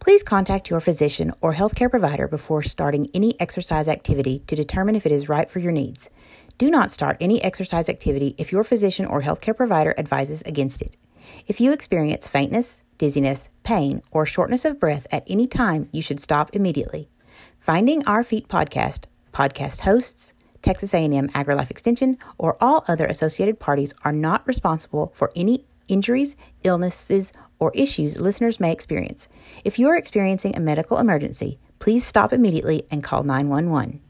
Please 0.00 0.22
contact 0.22 0.68
your 0.68 0.80
physician 0.80 1.32
or 1.40 1.54
healthcare 1.54 1.88
provider 1.90 2.26
before 2.26 2.62
starting 2.62 3.08
any 3.14 3.40
exercise 3.40 3.88
activity 3.88 4.42
to 4.48 4.56
determine 4.56 4.96
if 4.96 5.06
it 5.06 5.12
is 5.12 5.28
right 5.28 5.48
for 5.48 5.60
your 5.60 5.72
needs. 5.72 6.10
Do 6.58 6.70
not 6.70 6.90
start 6.90 7.16
any 7.20 7.42
exercise 7.42 7.88
activity 7.88 8.34
if 8.36 8.52
your 8.52 8.64
physician 8.64 9.06
or 9.06 9.22
healthcare 9.22 9.56
provider 9.56 9.94
advises 9.96 10.42
against 10.44 10.82
it. 10.82 10.96
If 11.46 11.60
you 11.60 11.72
experience 11.72 12.28
faintness, 12.28 12.82
dizziness, 12.98 13.48
pain, 13.64 14.02
or 14.10 14.26
shortness 14.26 14.64
of 14.64 14.78
breath 14.78 15.06
at 15.10 15.24
any 15.26 15.46
time, 15.46 15.88
you 15.92 16.02
should 16.02 16.20
stop 16.20 16.54
immediately. 16.54 17.08
Finding 17.60 18.04
Our 18.06 18.24
Feet 18.24 18.48
podcast, 18.48 19.04
podcast 19.32 19.80
hosts, 19.80 20.32
Texas 20.62 20.94
A&M 20.94 21.28
AgriLife 21.30 21.70
Extension, 21.70 22.16
or 22.38 22.56
all 22.60 22.84
other 22.86 23.06
associated 23.06 23.58
parties 23.58 23.92
are 24.04 24.12
not 24.12 24.46
responsible 24.46 25.12
for 25.14 25.30
any 25.34 25.64
injuries, 25.88 26.36
illnesses, 26.62 27.32
or 27.58 27.72
issues 27.74 28.18
listeners 28.18 28.60
may 28.60 28.72
experience. 28.72 29.28
If 29.64 29.78
you 29.78 29.88
are 29.88 29.96
experiencing 29.96 30.56
a 30.56 30.60
medical 30.60 30.98
emergency, 30.98 31.58
please 31.78 32.04
stop 32.04 32.32
immediately 32.32 32.86
and 32.90 33.02
call 33.02 33.22
911. 33.22 34.00